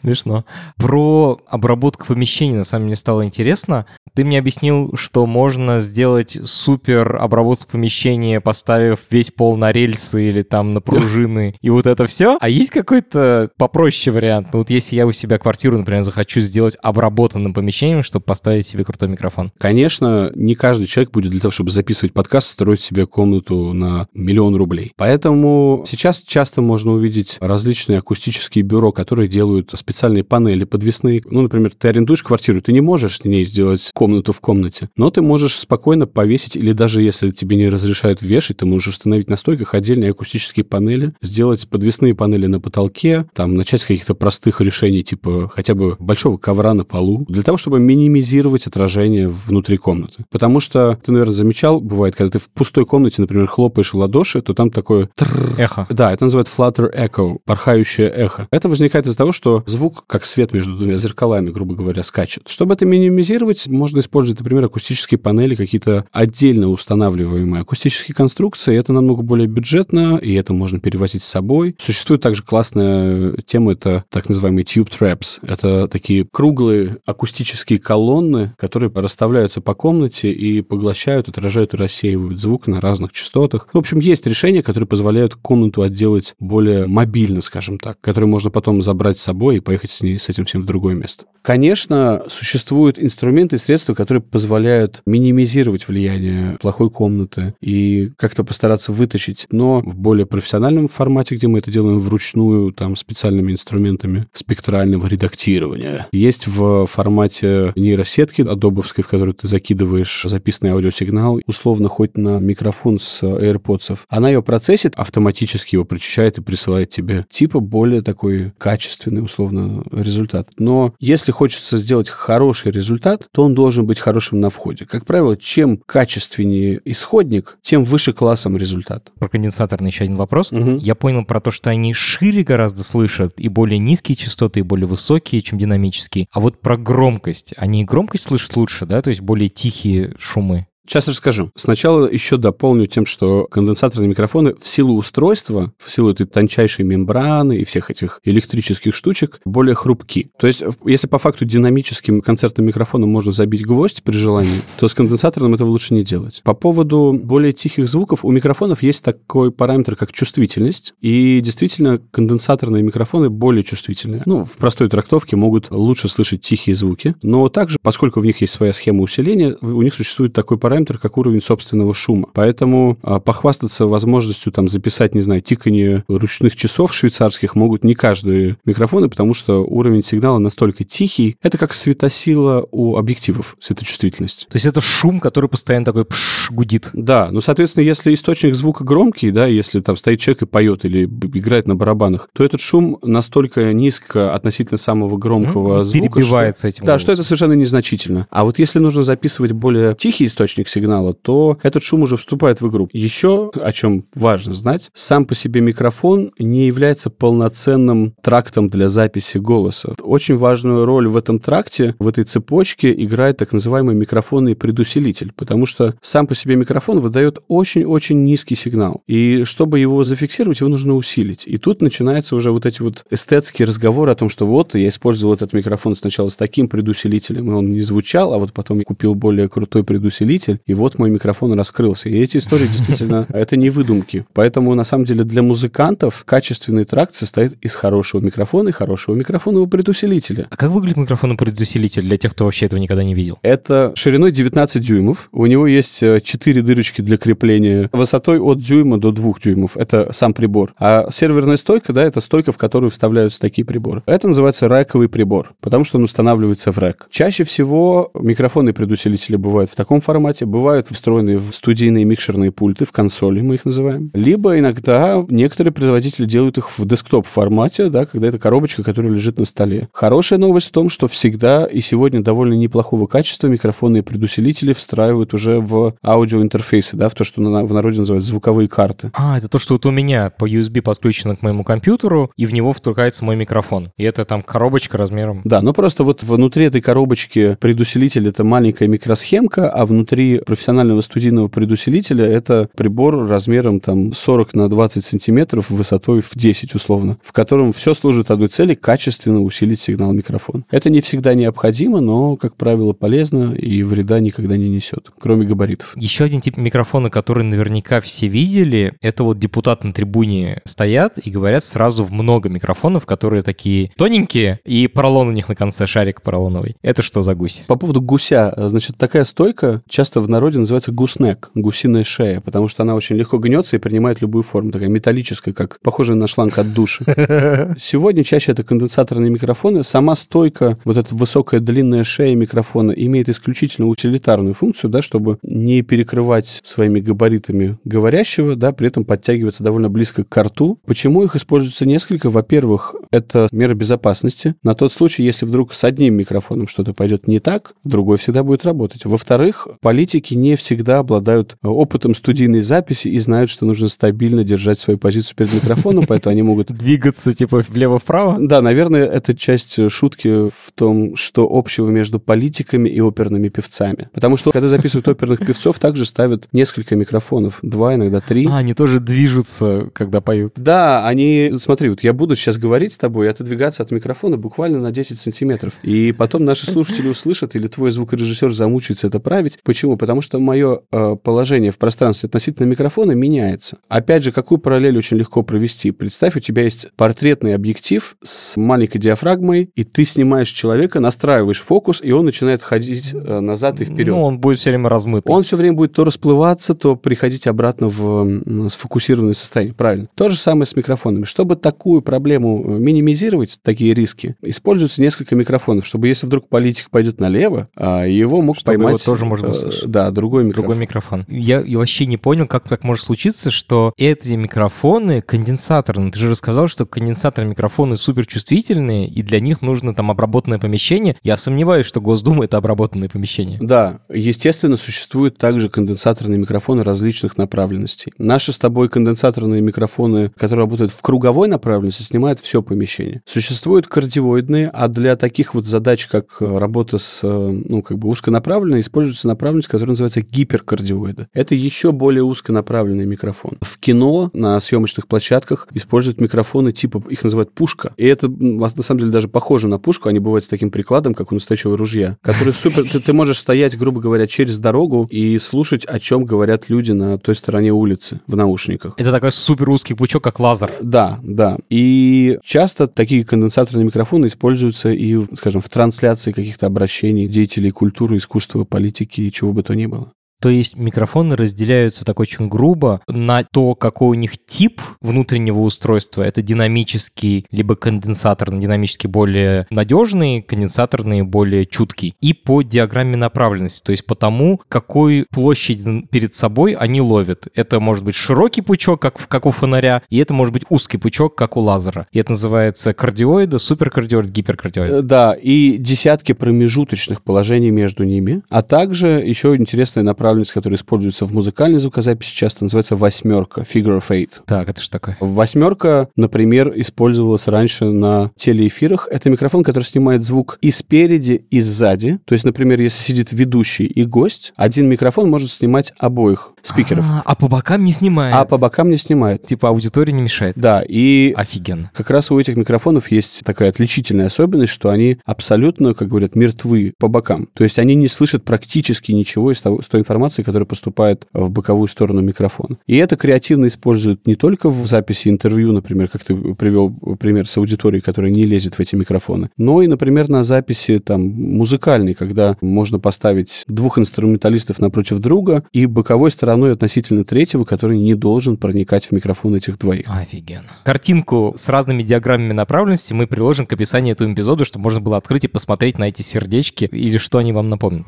[0.00, 0.44] Смешно.
[0.76, 3.86] Про обработку помещений, на самом деле, стало интересно.
[4.14, 10.42] Ты мне объяснил, что можно сделать супер обработку помещения, поставив весь пол на рельсы или
[10.42, 12.38] там на пружины, и вот это все.
[12.40, 14.48] А есть какой-то попроще вариант?
[14.52, 18.84] Ну вот если я у себя квартиру, например, захочу сделать обработанным помещением, чтобы поставить себе
[18.84, 19.52] крутой микрофон.
[19.58, 24.56] Конечно, не каждый человек будет для того, чтобы записывать подкаст, строить себе комнату на миллион
[24.56, 24.92] рублей.
[24.96, 31.22] Поэтому сейчас часто можно увидеть различные акустические бюро, которые делают специальные панели подвесные.
[31.24, 35.10] Ну, например, ты арендуешь квартиру, ты не можешь с ней сделать комнату в комнате, но
[35.10, 39.36] ты можешь спокойно повесить, или даже если тебе не разрешают вешать, ты можешь установить на
[39.36, 45.02] стойках отдельные акустические панели, сделать подвесные панели на потолке, там, начать с каких-то простых решений,
[45.02, 50.24] типа хотя бы большого ковра на полу, для того, чтобы минимизировать отражение внутри комнаты.
[50.30, 54.42] Потому что, ты, наверное, замечал, бывает, когда ты в пустой комнате, например, хлопаешь в ладоши,
[54.42, 55.08] то там такое...
[55.56, 55.86] Эхо.
[55.90, 58.48] Да, это называют flutter echo, порхающее эхо.
[58.50, 62.48] Это возникает из-за того, что звук, как свет между двумя зеркалами, грубо говоря, скачет.
[62.48, 68.76] Чтобы это минимизировать, можно использовать, например, акустические панели, какие-то отдельно устанавливаемые акустические конструкции.
[68.76, 71.74] Это намного более бюджетно, и это можно перевозить с собой.
[71.78, 75.38] Существует также классная тема, это так называемые tube traps.
[75.42, 82.66] Это такие круглые акустические колонны, которые расставляются по комнате и поглощают, отражают и рассеивают звук
[82.66, 83.68] на разных частотах.
[83.72, 88.50] В общем, есть решения, которые позволяют комнату отделать сделать более мобильно, скажем так, который можно
[88.50, 91.24] потом забрать с собой и поехать с, ней, с этим всем в другое место.
[91.42, 99.46] Конечно, существуют инструменты и средства, которые позволяют минимизировать влияние плохой комнаты и как-то постараться вытащить,
[99.50, 106.06] но в более профессиональном формате, где мы это делаем вручную, там, специальными инструментами спектрального редактирования.
[106.12, 112.98] Есть в формате нейросетки адобовской, в которую ты закидываешь записанный аудиосигнал, условно хоть на микрофон
[112.98, 113.98] с AirPods.
[114.08, 115.84] Она ее процессит, автоматически его
[116.16, 120.48] прочищает и присылает тебе типа более такой качественный, условно, результат.
[120.58, 124.86] Но если хочется сделать хороший результат, то он должен быть хорошим на входе.
[124.86, 129.10] Как правило, чем качественнее исходник, тем выше классом результат.
[129.18, 130.52] Про конденсаторный еще один вопрос.
[130.52, 130.78] Угу.
[130.78, 134.86] Я понял про то, что они шире гораздо слышат, и более низкие частоты, и более
[134.86, 136.26] высокие, чем динамические.
[136.32, 137.54] А вот про громкость.
[137.56, 139.02] Они громкость слышат лучше, да?
[139.02, 140.66] То есть более тихие шумы.
[140.86, 141.50] Сейчас расскажу.
[141.54, 147.56] Сначала еще дополню тем, что конденсаторные микрофоны в силу устройства, в силу этой тончайшей мембраны
[147.56, 150.30] и всех этих электрических штучек более хрупки.
[150.38, 154.94] То есть, если по факту динамическим концертным микрофоном можно забить гвоздь при желании, то с
[154.94, 156.40] конденсаторным этого лучше не делать.
[156.44, 162.82] По поводу более тихих звуков, у микрофонов есть такой параметр, как чувствительность, и действительно конденсаторные
[162.82, 164.22] микрофоны более чувствительные.
[164.24, 168.52] Ну, в простой трактовке могут лучше слышать тихие звуки, но также, поскольку в них есть
[168.52, 172.28] своя схема усиления, у них существует такой параметр, параметр, как уровень собственного шума.
[172.34, 178.58] Поэтому а, похвастаться возможностью там записать, не знаю, тикание ручных часов швейцарских могут не каждые
[178.66, 181.36] микрофоны, потому что уровень сигнала настолько тихий.
[181.42, 184.46] Это как светосила у объективов, светочувствительность.
[184.50, 186.90] То есть это шум, который постоянно такой пш, гудит.
[186.92, 191.04] Да, ну, соответственно, если источник звука громкий, да, если там стоит человек и поет или
[191.04, 195.84] играет на барабанах, то этот шум настолько низко относительно самого громкого mm-hmm.
[195.84, 196.20] звука.
[196.20, 196.84] Перебивается что, этим.
[196.84, 198.26] Да, что это совершенно незначительно.
[198.30, 202.60] А вот если нужно записывать более тихий источник источник сигнала, то этот шум уже вступает
[202.60, 202.88] в игру.
[202.92, 209.38] Еще, о чем важно знать, сам по себе микрофон не является полноценным трактом для записи
[209.38, 209.94] голоса.
[210.02, 215.66] Очень важную роль в этом тракте, в этой цепочке играет так называемый микрофонный предусилитель, потому
[215.66, 219.02] что сам по себе микрофон выдает очень-очень низкий сигнал.
[219.06, 221.44] И чтобы его зафиксировать, его нужно усилить.
[221.46, 225.34] И тут начинается уже вот эти вот эстетские разговоры о том, что вот я использовал
[225.34, 229.14] этот микрофон сначала с таким предусилителем, и он не звучал, а вот потом я купил
[229.14, 232.08] более крутой предусилитель, и вот мой микрофон раскрылся.
[232.08, 234.26] И эти истории действительно, это не выдумки.
[234.32, 239.66] Поэтому, на самом деле, для музыкантов качественный тракт состоит из хорошего микрофона и хорошего микрофонового
[239.66, 240.46] предусилителя.
[240.50, 243.38] А как выглядит микрофонный предусилитель для тех, кто вообще этого никогда не видел?
[243.42, 245.28] Это шириной 19 дюймов.
[245.32, 249.76] У него есть 4 э, дырочки для крепления высотой от дюйма до 2 дюймов.
[249.76, 250.74] Это сам прибор.
[250.78, 254.02] А серверная стойка, да, это стойка, в которую вставляются такие приборы.
[254.06, 257.06] Это называется рэковый прибор, потому что он устанавливается в рэк.
[257.10, 262.92] Чаще всего микрофонные предусилители бывают в таком формате, бывают встроенные в студийные микшерные пульты, в
[262.92, 264.10] консоли мы их называем.
[264.14, 269.38] Либо иногда некоторые производители делают их в десктоп формате, да, когда это коробочка, которая лежит
[269.38, 269.88] на столе.
[269.92, 275.60] Хорошая новость в том, что всегда и сегодня довольно неплохого качества микрофонные предусилители встраивают уже
[275.60, 279.10] в аудиоинтерфейсы, да, в то, что в народе называют звуковые карты.
[279.14, 282.54] А, это то, что вот у меня по USB подключено к моему компьютеру, и в
[282.54, 283.90] него втыкается мой микрофон.
[283.96, 285.42] И это там коробочка размером...
[285.44, 291.48] Да, но просто вот внутри этой коробочки предусилитель— это маленькая микросхемка, а внутри профессионального студийного
[291.48, 297.72] предусилителя это прибор размером там 40 на 20 сантиметров высотой в 10 условно, в котором
[297.72, 300.64] все служит одной цели– качественно усилить сигнал микрофона.
[300.70, 305.96] Это не всегда необходимо, но, как правило, полезно и вреда никогда не несет, кроме габаритов.
[305.96, 311.30] Еще один тип микрофона, который наверняка все видели, это вот депутаты на трибуне стоят и
[311.30, 316.22] говорят сразу в много микрофонов, которые такие тоненькие, и поролон у них на конце, шарик
[316.22, 316.76] поролоновый.
[316.82, 317.64] Это что за гусь?
[317.66, 322.82] По поводу гуся, значит, такая стойка часто в народе называется гуснек, гусиная шея, потому что
[322.82, 326.72] она очень легко гнется и принимает любую форму, такая металлическая, как похожая на шланг от
[326.72, 327.04] души.
[327.78, 329.84] Сегодня чаще это конденсаторные микрофоны.
[329.84, 335.82] Сама стойка, вот эта высокая длинная шея микрофона имеет исключительно утилитарную функцию, да, чтобы не
[335.82, 340.78] перекрывать своими габаритами говорящего, да, при этом подтягиваться довольно близко к рту.
[340.86, 342.30] Почему их используется несколько?
[342.30, 344.54] Во-первых, это мера безопасности.
[344.62, 348.64] На тот случай, если вдруг с одним микрофоном что-то пойдет не так, другой всегда будет
[348.64, 349.04] работать.
[349.04, 354.44] Во-вторых, политика политики не всегда обладают э, опытом студийной записи и знают, что нужно стабильно
[354.44, 356.68] держать свою позицию перед микрофоном, поэтому они могут...
[356.68, 358.36] Двигаться типа влево-вправо?
[358.38, 364.08] Да, наверное, это часть шутки в том, что общего между политиками и оперными певцами.
[364.12, 368.46] Потому что, когда записывают оперных певцов, также ставят несколько микрофонов, два, иногда три.
[368.46, 370.52] А, они тоже движутся, когда поют.
[370.54, 371.52] Да, они...
[371.58, 375.18] Смотри, вот я буду сейчас говорить с тобой и отодвигаться от микрофона буквально на 10
[375.18, 375.72] сантиметров.
[375.82, 379.58] И потом наши слушатели услышат, или твой звукорежиссер замучается это править.
[379.64, 379.95] Почему?
[379.96, 380.06] Почему?
[380.06, 383.78] Потому что мое э, положение в пространстве относительно микрофона меняется.
[383.88, 385.90] Опять же, какую параллель очень легко провести?
[385.90, 392.00] Представь, у тебя есть портретный объектив с маленькой диафрагмой, и ты снимаешь человека, настраиваешь фокус,
[392.02, 394.14] и он начинает ходить э, назад и вперед.
[394.14, 395.34] Ну, он будет все время размытый.
[395.34, 399.74] Он все время будет то расплываться, то приходить обратно в сфокусированное состояние.
[399.74, 400.08] Правильно.
[400.14, 401.24] То же самое с микрофонами.
[401.24, 407.20] Чтобы такую проблему э, минимизировать, такие риски, используются несколько микрофонов, чтобы если вдруг политик пойдет
[407.20, 409.00] налево, а его мог чтобы поймать...
[409.00, 409.85] Его тоже можно услышать.
[409.86, 410.64] Да, другой микрофон.
[410.64, 411.24] Другой микрофон.
[411.28, 416.10] Я, я вообще не понял, как так может случиться, что эти микрофоны конденсаторные.
[416.10, 421.16] Ты же рассказал, что конденсаторные микрофоны суперчувствительные, и для них нужно там обработанное помещение.
[421.22, 423.58] Я сомневаюсь, что Госдума— это обработанное помещение.
[423.60, 428.12] Да, естественно, существуют также конденсаторные микрофоны различных направленностей.
[428.18, 433.22] Наши с тобой конденсаторные микрофоны, которые работают в круговой направленности, снимают все помещение.
[433.26, 439.28] Существуют кардиоидные, а для таких вот задач, как работа с, ну, как бы узконаправленной, используется
[439.28, 441.28] направленность, которая называется гиперкардиоида.
[441.32, 443.58] Это еще более узконаправленный микрофон.
[443.60, 447.92] В кино на съемочных площадках используют микрофоны типа, их называют пушка.
[447.96, 451.32] И это на самом деле даже похоже на пушку, они бывают с таким прикладом, как
[451.32, 452.88] у настоящего ружья, который супер...
[452.88, 457.18] Ты, ты можешь стоять, грубо говоря, через дорогу и слушать, о чем говорят люди на
[457.18, 458.94] той стороне улицы в наушниках.
[458.96, 460.70] Это такой супер узкий пучок, как лазер.
[460.80, 461.58] Да, да.
[461.68, 468.64] И часто такие конденсаторные микрофоны используются и, скажем, в трансляции каких-то обращений деятелей культуры, искусства,
[468.64, 470.12] политики и чего бы то ни было.
[470.40, 476.22] То есть микрофоны разделяются так очень грубо на то, какой у них тип внутреннего устройства.
[476.22, 482.14] Это динамический, либо конденсаторный, динамически более надежный, конденсаторный более чуткий.
[482.20, 487.48] И по диаграмме направленности, то есть по тому, какой площадь перед собой они ловят.
[487.54, 491.34] Это может быть широкий пучок, как, как у фонаря, и это может быть узкий пучок,
[491.34, 492.06] как у лазера.
[492.12, 494.90] И это называется кардиоида, суперкардиоид, гиперкардиоид.
[494.92, 500.76] Э, да, и десятки промежуточных положений между ними, а также еще интересная направленность направленность, которая
[500.76, 504.30] используется в музыкальной звукозаписи, часто называется восьмерка, figure of eight.
[504.44, 505.16] Так, это что такое?
[505.20, 509.06] Восьмерка, например, использовалась раньше на телеэфирах.
[509.08, 512.18] Это микрофон, который снимает звук и спереди, и сзади.
[512.24, 517.04] То есть, например, если сидит ведущий и гость, один микрофон может снимать обоих спикеров.
[517.08, 518.34] А, а по бокам не снимает.
[518.34, 519.44] А по бокам не снимает.
[519.44, 520.54] Типа аудитория не мешает.
[520.56, 521.32] Да, и...
[521.36, 521.90] Офигенно.
[521.94, 526.94] Как раз у этих микрофонов есть такая отличительная особенность, что они абсолютно, как говорят, мертвы
[526.98, 527.48] по бокам.
[527.54, 531.50] То есть они не слышат практически ничего из, того, из той информации, которая поступает в
[531.50, 532.78] боковую сторону микрофона.
[532.86, 537.56] И это креативно используют не только в записи интервью, например, как ты привел пример с
[537.56, 542.56] аудиторией, которая не лезет в эти микрофоны, но и, например, на записи там музыкальной, когда
[542.60, 548.56] можно поставить двух инструменталистов напротив друга и боковой стороной стороной относительно третьего, который не должен
[548.56, 550.06] проникать в микрофон этих двоих.
[550.08, 550.70] Офигенно.
[550.84, 555.44] Картинку с разными диаграммами направленности мы приложим к описанию этого эпизода, чтобы можно было открыть
[555.44, 558.06] и посмотреть на эти сердечки или что они вам напомнят.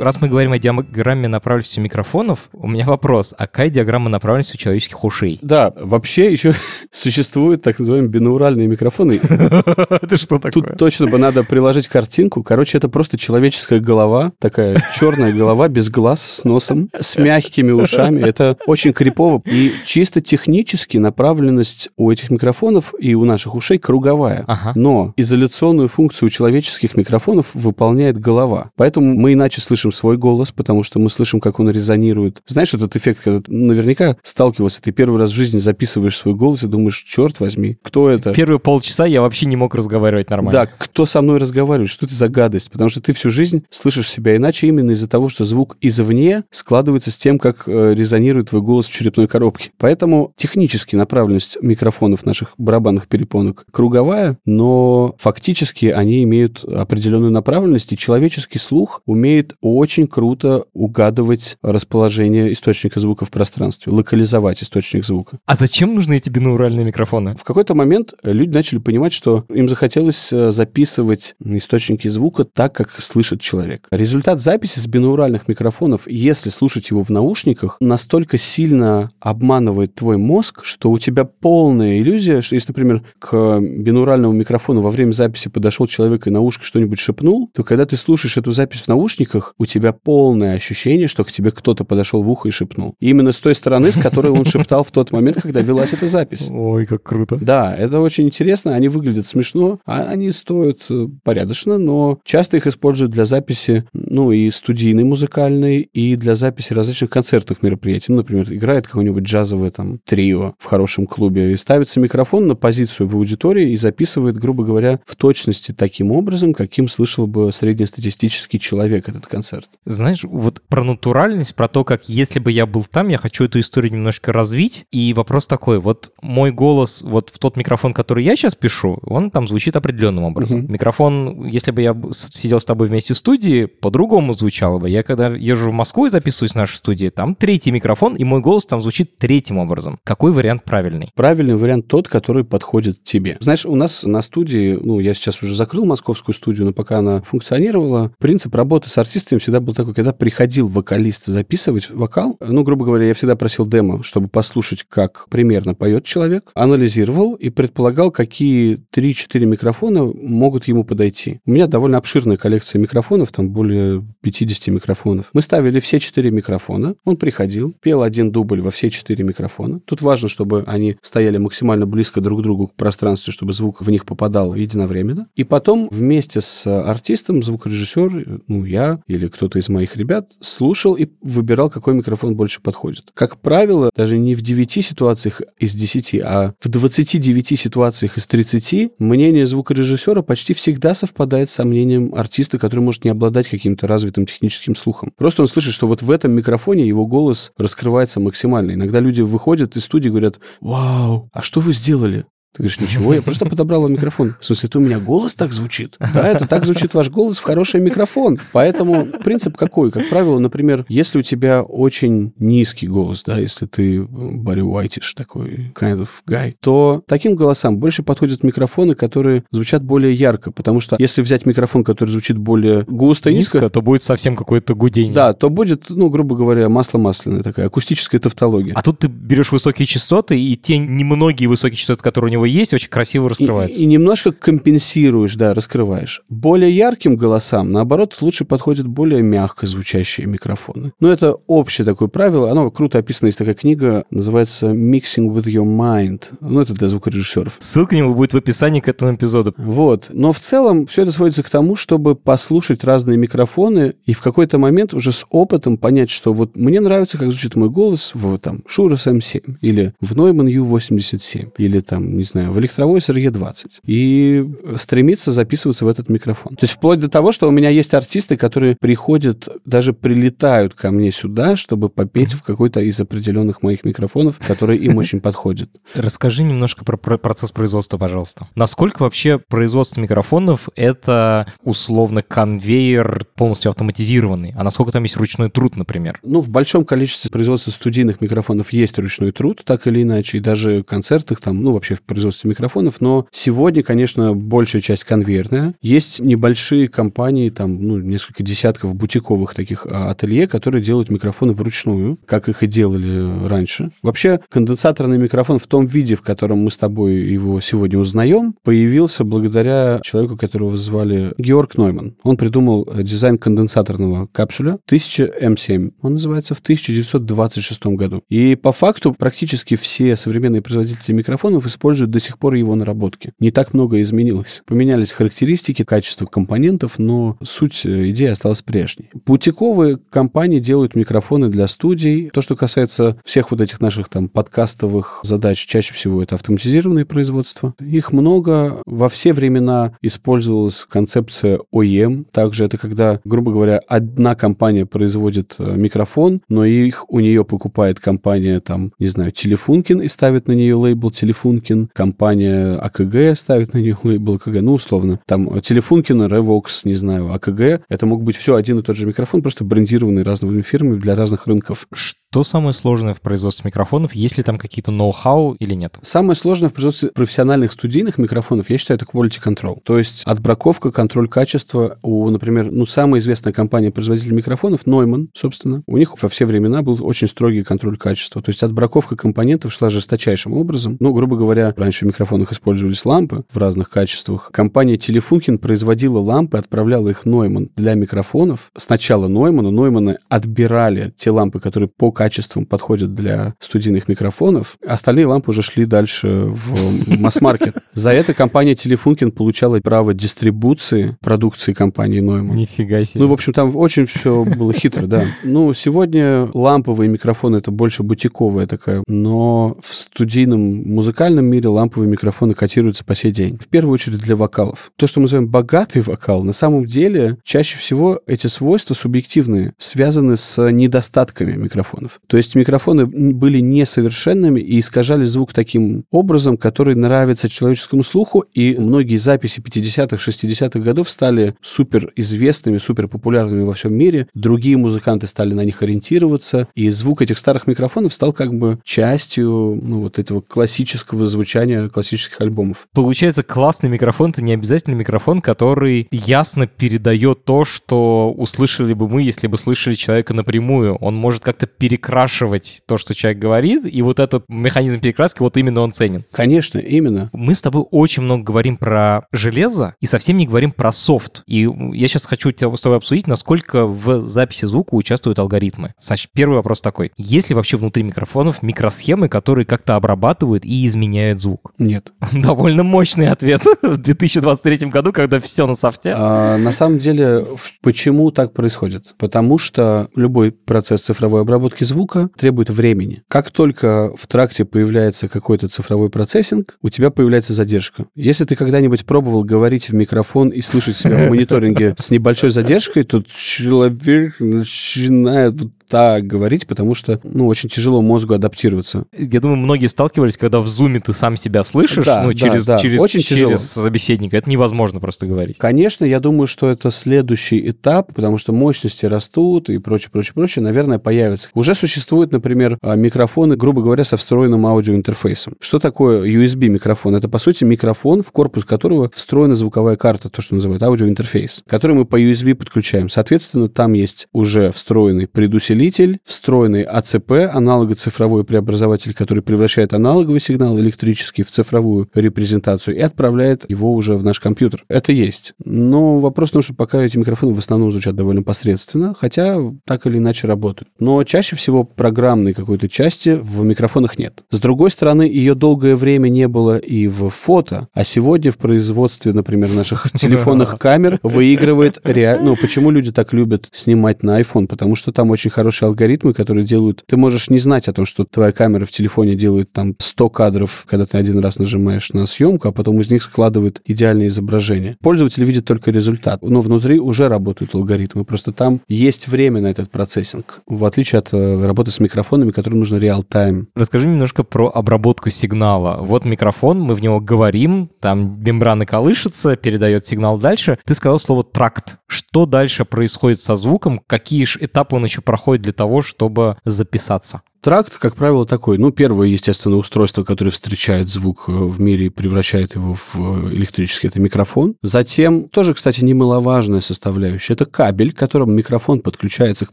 [0.00, 3.34] Раз мы говорим о диаграмме направленности микрофонов, у меня вопрос.
[3.36, 5.38] А какая диаграмма направленности у человеческих ушей?
[5.42, 6.54] Да, вообще еще
[6.90, 9.20] существуют так называемые бинауральные микрофоны.
[9.22, 10.52] Это что такое?
[10.52, 12.42] Тут точно бы надо приложить картинку.
[12.42, 18.22] Короче, это просто человеческая голова, такая черная голова без глаз, с носом, с мягкими ушами.
[18.22, 19.42] Это очень крипово.
[19.44, 24.44] И чисто технически направленность у этих микрофонов и у наших ушей круговая.
[24.46, 24.72] Ага.
[24.74, 28.70] Но изоляционную функцию у человеческих микрофонов выполняет голова.
[28.76, 32.42] Поэтому мы иначе слышим свой голос, потому что мы слышим, как он резонирует.
[32.46, 36.62] Знаешь, этот эффект, когда ты наверняка сталкивался, ты первый раз в жизни записываешь свой голос
[36.62, 38.32] и думаешь, черт возьми, кто это?
[38.32, 40.52] Первые полчаса я вообще не мог разговаривать нормально.
[40.52, 42.70] Да, кто со мной разговаривает, что это за гадость?
[42.70, 47.10] Потому что ты всю жизнь слышишь себя иначе именно из-за того, что звук извне складывается
[47.10, 49.70] с тем, как э, резонирует твой голос в черепной коробке.
[49.78, 57.96] Поэтому технически направленность микрофонов наших барабанных перепонок круговая, но фактически они имеют определенную направленность, и
[57.96, 65.38] человеческий слух умеет очень круто угадывать расположение источника звука в пространстве, локализовать источник звука.
[65.46, 67.34] А зачем нужны эти бинауральные микрофоны?
[67.36, 73.00] В какой-то момент люди начали понимать, что им захотелось э, записывать источники звука так, как
[73.00, 73.86] слышит человек.
[73.90, 80.60] Результат записи с бинауральных микрофонов, если слушать его в наушниках, настолько сильно обманывает твой мозг,
[80.64, 85.86] что у тебя полная иллюзия, что если, например, к бинауральному микрофону во время записи подошел
[85.86, 89.66] человек и на ушко что-нибудь шепнул, то когда ты слушаешь эту запись в наушниках, у
[89.66, 92.94] тебя полное ощущение, что к тебе кто-то подошел в ухо и шепнул.
[92.98, 96.06] И именно с той стороны, с которой он шептал в тот момент, когда велась эта
[96.06, 96.48] запись.
[96.50, 97.36] Ой, как круто.
[97.36, 102.66] Да, это очень интересно, они выглядят смешно, а они стоят э, порядочно, но часто их
[102.66, 108.06] используют для записи, ну, и студийной музыкальной, и для записи различных концертных мероприятий.
[108.08, 113.08] Ну, например, играет какое-нибудь джазовое там трио в хорошем клубе, и ставится микрофон на позицию
[113.08, 119.06] в аудитории и записывает, грубо говоря, в точности таким образом, каким слышал бы среднестатистический человек
[119.10, 119.49] этот концерт.
[119.84, 123.60] Знаешь, вот про натуральность, про то, как если бы я был там, я хочу эту
[123.60, 124.84] историю немножко развить.
[124.90, 129.30] И вопрос такой, вот мой голос, вот в тот микрофон, который я сейчас пишу, он
[129.30, 130.64] там звучит определенным образом.
[130.64, 130.72] Угу.
[130.72, 134.88] Микрофон, если бы я сидел с тобой вместе в студии, по-другому звучало бы.
[134.88, 138.40] Я когда езжу в Москву и записываюсь в нашей студии, там третий микрофон, и мой
[138.40, 139.98] голос там звучит третьим образом.
[140.04, 141.10] Какой вариант правильный?
[141.14, 143.36] Правильный вариант тот, который подходит тебе.
[143.40, 147.22] Знаешь, у нас на студии, ну, я сейчас уже закрыл московскую студию, но пока она
[147.22, 152.84] функционировала, принцип работы с артистами всегда был такой, когда приходил вокалист записывать вокал, ну, грубо
[152.84, 158.82] говоря, я всегда просил демо, чтобы послушать, как примерно поет человек, анализировал и предполагал, какие
[158.94, 161.40] 3-4 микрофона могут ему подойти.
[161.46, 165.30] У меня довольно обширная коллекция микрофонов, там более 50 микрофонов.
[165.32, 169.80] Мы ставили все 4 микрофона, он приходил, пел один дубль во все 4 микрофона.
[169.80, 173.90] Тут важно, чтобы они стояли максимально близко друг к другу к пространству, чтобы звук в
[173.90, 175.28] них попадал единовременно.
[175.34, 181.08] И потом вместе с артистом, звукорежиссер, ну, я или кто-то из моих ребят, слушал и
[181.22, 183.10] выбирал, какой микрофон больше подходит.
[183.14, 188.92] Как правило, даже не в 9 ситуациях из 10, а в 29 ситуациях из 30
[188.98, 194.76] мнение звукорежиссера почти всегда совпадает со мнением артиста, который может не обладать каким-то развитым техническим
[194.76, 195.12] слухом.
[195.16, 198.72] Просто он слышит, что вот в этом микрофоне его голос раскрывается максимально.
[198.72, 202.26] Иногда люди выходят из студии и говорят, вау, а что вы сделали?
[202.52, 204.34] Ты говоришь, ничего, я просто подобрал вам микрофон.
[204.40, 205.96] В смысле, это у меня голос так звучит?
[206.00, 208.40] Да, это так звучит ваш голос в хороший микрофон.
[208.52, 209.92] Поэтому принцип какой?
[209.92, 215.72] Как правило, например, если у тебя очень низкий голос, да, если ты Барри Уайтиш такой
[215.78, 220.96] kind of guy, то таким голосам больше подходят микрофоны, которые звучат более ярко, потому что
[220.98, 225.14] если взять микрофон, который звучит более густо и низко, низко то будет совсем какое-то гудение.
[225.14, 228.74] Да, то будет, ну, грубо говоря, масло масляное такая, акустическая тавтология.
[228.74, 232.46] А тут ты берешь высокие частоты, и те немногие высокие частоты, которые у него него
[232.46, 233.80] есть, очень красиво раскрывается.
[233.80, 236.22] И, и немножко компенсируешь, да, раскрываешь.
[236.28, 240.92] Более ярким голосам, наоборот, лучше подходят более мягко звучащие микрофоны.
[241.00, 242.50] Но это общее такое правило.
[242.50, 243.26] Оно круто описано.
[243.26, 246.32] Есть такая книга, называется «Mixing with your mind».
[246.40, 247.56] Ну, это для звукорежиссеров.
[247.58, 249.52] Ссылка к нему будет в описании к этому эпизоду.
[249.56, 250.10] Вот.
[250.12, 254.58] Но в целом все это сводится к тому, чтобы послушать разные микрофоны и в какой-то
[254.58, 258.62] момент уже с опытом понять, что вот мне нравится, как звучит мой голос в там
[258.68, 265.30] Shure SM7 или в Neumann U87 или там, не знаю, в электровой SRE-20 и стремиться
[265.30, 266.54] записываться в этот микрофон.
[266.54, 270.90] То есть вплоть до того, что у меня есть артисты, которые приходят, даже прилетают ко
[270.90, 275.70] мне сюда, чтобы попеть в какой-то из определенных моих микрофонов, которые им очень подходят.
[275.94, 278.48] Расскажи немножко про процесс производства, пожалуйста.
[278.54, 285.76] Насколько вообще производство микрофонов— это условно конвейер полностью автоматизированный, а насколько там есть ручной труд,
[285.76, 286.18] например?
[286.22, 290.82] Ну, в большом количестве производства студийных микрофонов есть ручной труд, так или иначе, и даже
[290.82, 295.74] концертных там, ну, вообще в производстве микрофонов, но сегодня, конечно, большая часть конвейерная.
[295.80, 302.18] Есть небольшие компании, там, ну, несколько десятков бутиковых таких а, ателье, которые делают микрофоны вручную,
[302.26, 303.92] как их и делали раньше.
[304.02, 309.24] Вообще, конденсаторный микрофон в том виде, в котором мы с тобой его сегодня узнаем, появился
[309.24, 312.16] благодаря человеку, которого звали Георг Нойман.
[312.22, 315.92] Он придумал э, дизайн конденсаторного капсуля 1000М7.
[316.02, 318.22] Он называется в 1926 году.
[318.28, 323.32] И по факту практически все современные производители микрофонов используют до сих пор его наработки.
[323.38, 324.62] Не так много изменилось.
[324.66, 329.10] Поменялись характеристики, качество компонентов, но суть э, идеи осталась прежней.
[329.26, 332.30] Бутиковые компании делают микрофоны для студий.
[332.30, 337.74] То, что касается всех вот этих наших там подкастовых задач, чаще всего это автоматизированные производства.
[337.80, 338.80] Их много.
[338.86, 342.26] Во все времена использовалась концепция OEM.
[342.32, 348.00] Также это когда, грубо говоря, одна компания производит э, микрофон, но их у нее покупает
[348.00, 353.78] компания там, не знаю, Телефункин и ставит на нее лейбл Телефункин компания АКГ ставит на
[353.78, 355.20] нее лейбл АКГ, ну, условно.
[355.26, 357.82] Там Телефункин, Revox, не знаю, АКГ.
[357.90, 361.46] Это мог быть все один и тот же микрофон, просто брендированный разными фирмами для разных
[361.46, 361.86] рынков.
[361.92, 364.14] Что Что самое сложное в производстве микрофонов?
[364.14, 365.98] Есть ли там какие-то ноу-хау или нет?
[366.00, 369.80] Самое сложное в производстве профессиональных студийных микрофонов, я считаю, это quality control.
[369.82, 371.98] То есть отбраковка, контроль качества.
[372.04, 377.04] У, например, ну, самая известная компания-производитель микрофонов, Neumann, собственно, у них во все времена был
[377.04, 378.40] очень строгий контроль качества.
[378.40, 380.98] То есть отбраковка компонентов шла жесточайшим образом.
[381.00, 384.50] Ну, грубо говоря, раньше в микрофонах использовались лампы в разных качествах.
[384.52, 388.70] Компания Telefunken производила лампы, отправляла их Neumann для микрофонов.
[388.76, 394.76] Сначала Neumann, у Neumann отбирали те лампы, которые по качествам подходят для студийных микрофонов.
[394.86, 397.76] Остальные лампы уже шли дальше в масс-маркет.
[397.94, 402.54] За это компания Telefunken получала право дистрибуции продукции компании Neumann.
[402.54, 403.22] Нифига себе.
[403.22, 405.24] Ну, в общем, там очень все было хитро, да.
[405.44, 412.52] Ну, сегодня ламповые микрофоны это больше бутиковая такая, но в студийном музыкальном мире ламповые микрофоны
[412.52, 413.56] котируются по сей день.
[413.58, 414.92] В первую очередь для вокалов.
[414.96, 420.36] То, что мы называем богатый вокал, на самом деле чаще всего эти свойства субъективные, связаны
[420.36, 422.09] с недостатками микрофонов.
[422.26, 428.76] То есть микрофоны были несовершенными и искажали звук таким образом, который нравится человеческому слуху, и
[428.78, 434.28] многие записи 50-х, 60-х годов стали супер известными, супер популярными во всем мире.
[434.34, 439.78] Другие музыканты стали на них ориентироваться, и звук этих старых микрофонов стал как бы частью
[439.82, 442.88] ну, вот этого классического звучания классических альбомов.
[442.94, 449.22] Получается, классный микрофон— это не обязательно микрофон, который ясно передает то, что услышали бы мы,
[449.22, 450.94] если бы слышали человека напрямую.
[450.96, 451.66] Он может как-то
[452.00, 456.24] перекрашивать то, что человек говорит, и вот этот механизм перекраски, вот именно он ценен.
[456.32, 457.30] Конечно, именно.
[457.32, 461.42] Мы с тобой очень много говорим про железо и совсем не говорим про софт.
[461.46, 465.92] И я сейчас хочу тебя с тобой обсудить, насколько в записи звука участвуют алгоритмы.
[465.98, 467.12] Значит, первый вопрос такой.
[467.16, 471.72] Есть ли вообще внутри микрофонов микросхемы, которые как-то обрабатывают и изменяют звук?
[471.78, 472.12] Нет.
[472.32, 476.14] Довольно мощный ответ в 2023 году, когда все на софте.
[476.16, 477.46] А, на самом деле,
[477.82, 479.14] почему так происходит?
[479.18, 483.22] Потому что любой процесс цифровой обработки звука требует времени.
[483.28, 488.06] Как только в тракте появляется какой-то цифровой процессинг, у тебя появляется задержка.
[488.14, 493.04] Если ты когда-нибудь пробовал говорить в микрофон и слышать себя в мониторинге с небольшой задержкой,
[493.04, 495.54] то человек начинает
[495.90, 499.06] так говорить, потому что, ну, очень тяжело мозгу адаптироваться.
[499.16, 502.64] Я думаю, многие сталкивались, когда в зуме ты сам себя слышишь, да, ну, да, через,
[502.64, 502.78] да.
[502.78, 503.56] через, Очень через тяжело.
[503.56, 504.36] собеседника.
[504.36, 505.58] Это невозможно просто говорить.
[505.58, 510.62] Конечно, я думаю, что это следующий этап, потому что мощности растут и прочее, прочее, прочее,
[510.62, 511.50] наверное, появится.
[511.54, 515.54] Уже существуют, например, а, микрофоны, грубо говоря, со встроенным аудиоинтерфейсом.
[515.58, 517.16] Что такое USB-микрофон?
[517.16, 521.96] Это, по сути, микрофон, в корпус которого встроена звуковая карта, то, что называют аудиоинтерфейс, который
[521.96, 523.08] мы по USB подключаем.
[523.08, 525.79] Соответственно, там есть уже встроенный предусилитель,
[526.24, 533.94] встроенный АЦП, аналого-цифровой преобразователь, который превращает аналоговый сигнал электрический в цифровую репрезентацию и отправляет его
[533.94, 534.84] уже в наш компьютер.
[534.88, 535.54] Это есть.
[535.64, 539.56] Но вопрос в том, что пока эти микрофоны в основном звучат довольно посредственно, хотя
[539.86, 540.90] так или иначе работают.
[540.98, 544.42] Но чаще всего программной какой-то части в микрофонах нет.
[544.50, 549.32] С другой стороны, ее долгое время не было и в фото, а сегодня в производстве,
[549.32, 552.50] например, наших телефонных камер выигрывает реально...
[552.50, 554.66] Ну, почему люди так любят снимать на iPhone?
[554.66, 557.04] Потому что там очень хорошие алгоритмы, которые делают...
[557.06, 560.84] Ты можешь не знать о том, что твоя камера в телефоне делает там 100 кадров,
[560.88, 564.96] когда ты один раз нажимаешь на съемку, а потом из них складывает идеальное изображение.
[565.00, 568.24] Пользователь видит только результат, но внутри уже работают алгоритмы.
[568.24, 572.80] Просто там есть время на этот процессинг, в отличие от э, работы с микрофонами, которым
[572.80, 573.68] нужно реал-тайм.
[573.76, 575.98] Расскажи немножко про обработку сигнала.
[576.02, 580.80] Вот микрофон, мы в него говорим, там мембрана колышется, передает сигнал дальше.
[580.84, 581.98] Ты сказал слово «тракт».
[582.08, 584.00] Что дальше происходит со звуком?
[584.08, 587.42] Какие же этапы он еще проходит для того, чтобы записаться?
[587.62, 588.78] Тракт, как правило, такой.
[588.78, 593.52] Ну, первое, естественно, устройство, которое встречает звук э, в мире и превращает его в э,
[593.52, 594.76] электрический, это микрофон.
[594.82, 599.72] Затем, тоже, кстати, немаловажная составляющая, это кабель, к которому микрофон подключается к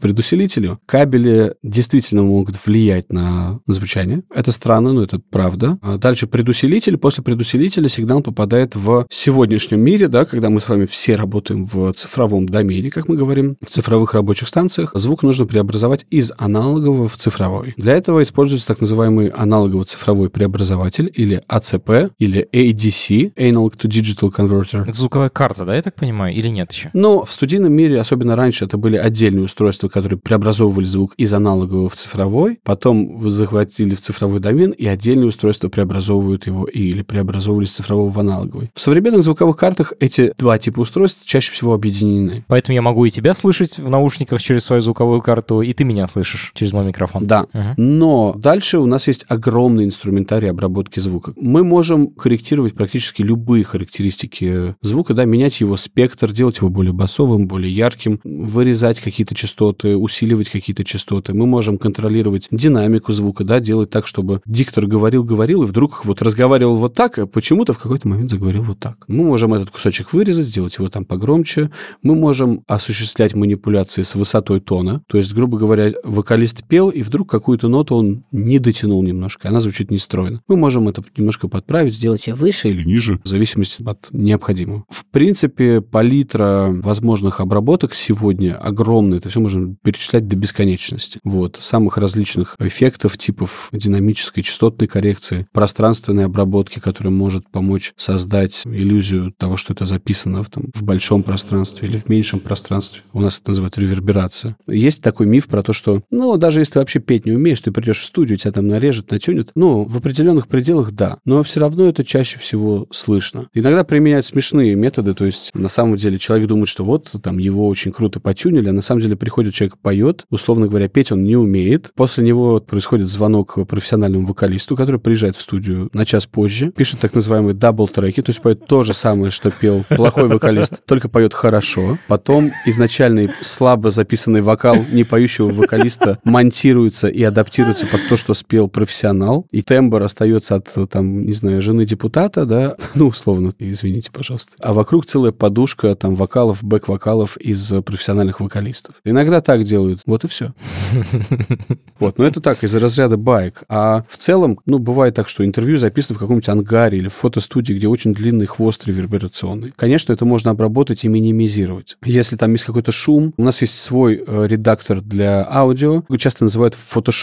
[0.00, 0.78] предусилителю.
[0.84, 4.22] Кабели действительно могут влиять на звучание.
[4.34, 5.78] Это странно, но это правда.
[5.80, 6.98] А дальше предусилитель.
[6.98, 11.92] После предусилителя сигнал попадает в сегодняшнем мире, да, когда мы с вами все работаем в
[11.94, 14.90] цифровом домене, как мы говорим, в цифровых рабочих станциях.
[14.92, 17.74] Звук нужно преобразовать из аналогового в цифровой.
[17.78, 24.82] Для этого используется так называемый аналогово-цифровой преобразователь или АЦП или ADC, Analog to Digital Converter.
[24.82, 26.90] Это звуковая карта, да, я так понимаю, или нет еще?
[26.92, 31.88] Но в студийном мире, особенно раньше, это были отдельные устройства, которые преобразовывали звук из аналогового
[31.88, 37.72] в цифровой, потом захватили в цифровой домен, и отдельные устройства преобразовывают его или преобразовывали из
[37.72, 38.72] цифрового в аналоговый.
[38.74, 42.44] В современных звуковых картах эти два типа устройств чаще всего объединены.
[42.48, 46.08] Поэтому я могу и тебя слышать в наушниках через свою звуковую карту, и ты меня
[46.08, 47.24] слышишь через мой микрофон.
[47.24, 47.46] Да.
[47.76, 51.32] Но дальше у нас есть огромный инструментарий обработки звука.
[51.36, 57.46] Мы можем корректировать практически любые характеристики звука, да, менять его спектр, делать его более басовым,
[57.46, 61.34] более ярким, вырезать какие-то частоты, усиливать какие-то частоты.
[61.34, 66.76] Мы можем контролировать динамику звука, да, делать так, чтобы диктор говорил-говорил, и вдруг вот разговаривал
[66.76, 69.04] вот так, а почему-то в какой-то момент заговорил вот так.
[69.08, 71.70] Мы можем этот кусочек вырезать, сделать его там погромче.
[72.02, 75.02] Мы можем осуществлять манипуляции с высотой тона.
[75.06, 79.60] То есть, грубо говоря, вокалист пел, и вдруг какую-то ноту он не дотянул немножко, она
[79.60, 80.42] звучит нестройно.
[80.48, 84.84] Мы можем это немножко подправить, сделать ее выше или ниже, в зависимости от необходимого.
[84.88, 89.18] В принципе, палитра возможных обработок сегодня огромная.
[89.18, 91.18] Это все можно перечислять до бесконечности.
[91.24, 91.58] Вот.
[91.60, 99.56] Самых различных эффектов, типов динамической, частотной коррекции, пространственной обработки, которая может помочь создать иллюзию того,
[99.56, 103.02] что это записано в, там, в большом пространстве или в меньшем пространстве.
[103.12, 104.56] У нас это называют реверберация.
[104.66, 108.00] Есть такой миф про то, что, ну, даже если вообще петь не умеешь, ты придешь
[108.00, 109.50] в студию, тебя там нарежут, натюнят.
[109.54, 111.18] Ну, в определенных пределах да.
[111.24, 113.48] Но все равно это чаще всего слышно.
[113.54, 117.66] Иногда применяют смешные методы, то есть на самом деле человек думает, что вот там его
[117.66, 121.36] очень круто потюнили, а на самом деле приходит человек, поет, условно говоря, петь он не
[121.36, 121.90] умеет.
[121.94, 127.14] После него происходит звонок профессиональному вокалисту, который приезжает в студию на час позже, пишет так
[127.14, 131.08] называемые double track и, то есть поет то же самое, что пел плохой вокалист, только
[131.08, 131.98] поет хорошо.
[132.08, 137.37] Потом изначальный слабо записанный вокал не поющего вокалиста монтируется и адаптируется
[137.86, 142.76] под то, что спел профессионал, и тембр остается от, там, не знаю, жены депутата, да,
[142.94, 144.52] ну, условно, извините, пожалуйста.
[144.60, 148.96] А вокруг целая подушка там вокалов, бэк-вокалов из профессиональных вокалистов.
[149.04, 150.54] Иногда так делают, вот и все.
[151.98, 153.64] Вот, но это так, из разряда байк.
[153.68, 157.72] А в целом, ну, бывает так, что интервью записано в каком-нибудь ангаре или в фотостудии,
[157.74, 159.72] где очень длинный хвост реверберационный.
[159.74, 161.96] Конечно, это можно обработать и минимизировать.
[162.04, 166.74] Если там есть какой-то шум, у нас есть свой э, редактор для аудио, часто называют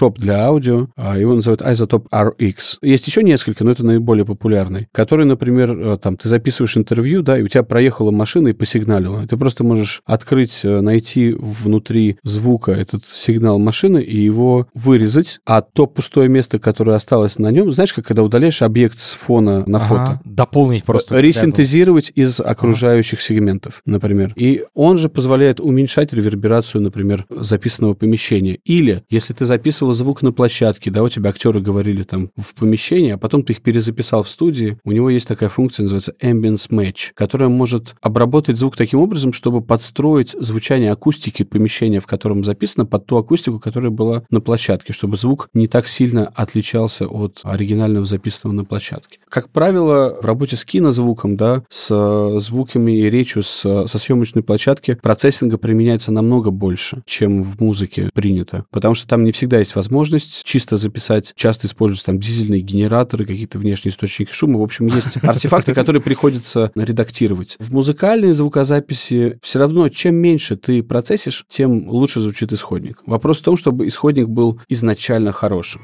[0.05, 2.77] Photoshop для аудио, а его называют Isotope RX.
[2.81, 7.37] Есть еще несколько, но это наиболее популярный, который, например, э, там, ты записываешь интервью, да,
[7.37, 9.25] и у тебя проехала машина и посигналила.
[9.27, 15.61] Ты просто можешь открыть, э, найти внутри звука этот сигнал машины и его вырезать, а
[15.61, 19.77] то пустое место, которое осталось на нем, знаешь, как когда удаляешь объект с фона на
[19.77, 20.21] ага, фото?
[20.25, 21.19] Дополнить просто.
[21.19, 23.25] Ресинтезировать из окружающих ага.
[23.25, 24.33] сегментов, например.
[24.35, 28.59] И он же позволяет уменьшать реверберацию, например, записанного помещения.
[28.65, 33.11] Или, если ты записывал звук на площадке, да, у тебя актеры говорили там в помещении,
[33.11, 37.11] а потом ты их перезаписал в студии, у него есть такая функция, называется Ambience Match,
[37.13, 43.05] которая может обработать звук таким образом, чтобы подстроить звучание акустики помещения, в котором записано, под
[43.05, 48.55] ту акустику, которая была на площадке, чтобы звук не так сильно отличался от оригинального записанного
[48.55, 49.19] на площадке.
[49.29, 54.97] Как правило, в работе с кинозвуком, да, с звуками и речью с, со съемочной площадки
[55.01, 60.43] процессинга применяется намного больше, чем в музыке принято, потому что там не всегда есть возможность
[60.43, 65.73] чисто записать, часто используются там дизельные генераторы, какие-то внешние источники шума, в общем, есть артефакты,
[65.73, 67.57] которые приходится редактировать.
[67.59, 73.01] В музыкальной звукозаписи все равно, чем меньше ты процессишь, тем лучше звучит исходник.
[73.05, 75.81] Вопрос в том, чтобы исходник был изначально хорошим.